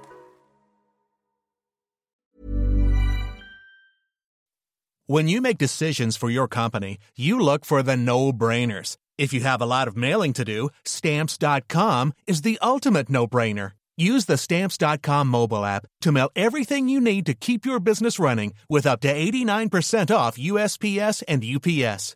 When 5.05 5.27
you 5.27 5.41
make 5.41 5.57
decisions 5.57 6.15
for 6.15 6.29
your 6.29 6.47
company, 6.47 6.97
you 7.17 7.37
look 7.37 7.65
for 7.65 7.83
the 7.83 7.97
no-brainers. 7.97 8.95
If 9.17 9.33
you 9.33 9.41
have 9.41 9.61
a 9.61 9.65
lot 9.65 9.89
of 9.89 9.97
mailing 9.97 10.31
to 10.33 10.45
do, 10.45 10.69
stamps.com 10.85 12.13
is 12.25 12.41
the 12.41 12.57
ultimate 12.61 13.09
no-brainer. 13.09 13.73
Use 13.97 14.25
the 14.25 14.37
stamps.com 14.37 15.27
mobile 15.27 15.65
app 15.65 15.85
to 16.01 16.11
mail 16.11 16.29
everything 16.35 16.89
you 16.89 16.99
need 16.99 17.25
to 17.25 17.33
keep 17.33 17.65
your 17.65 17.79
business 17.79 18.17
running 18.17 18.53
with 18.69 18.87
up 18.87 19.01
to 19.01 19.13
89% 19.13 20.15
off 20.15 20.37
USPS 20.37 21.21
and 21.27 21.43
UPS. 21.43 22.15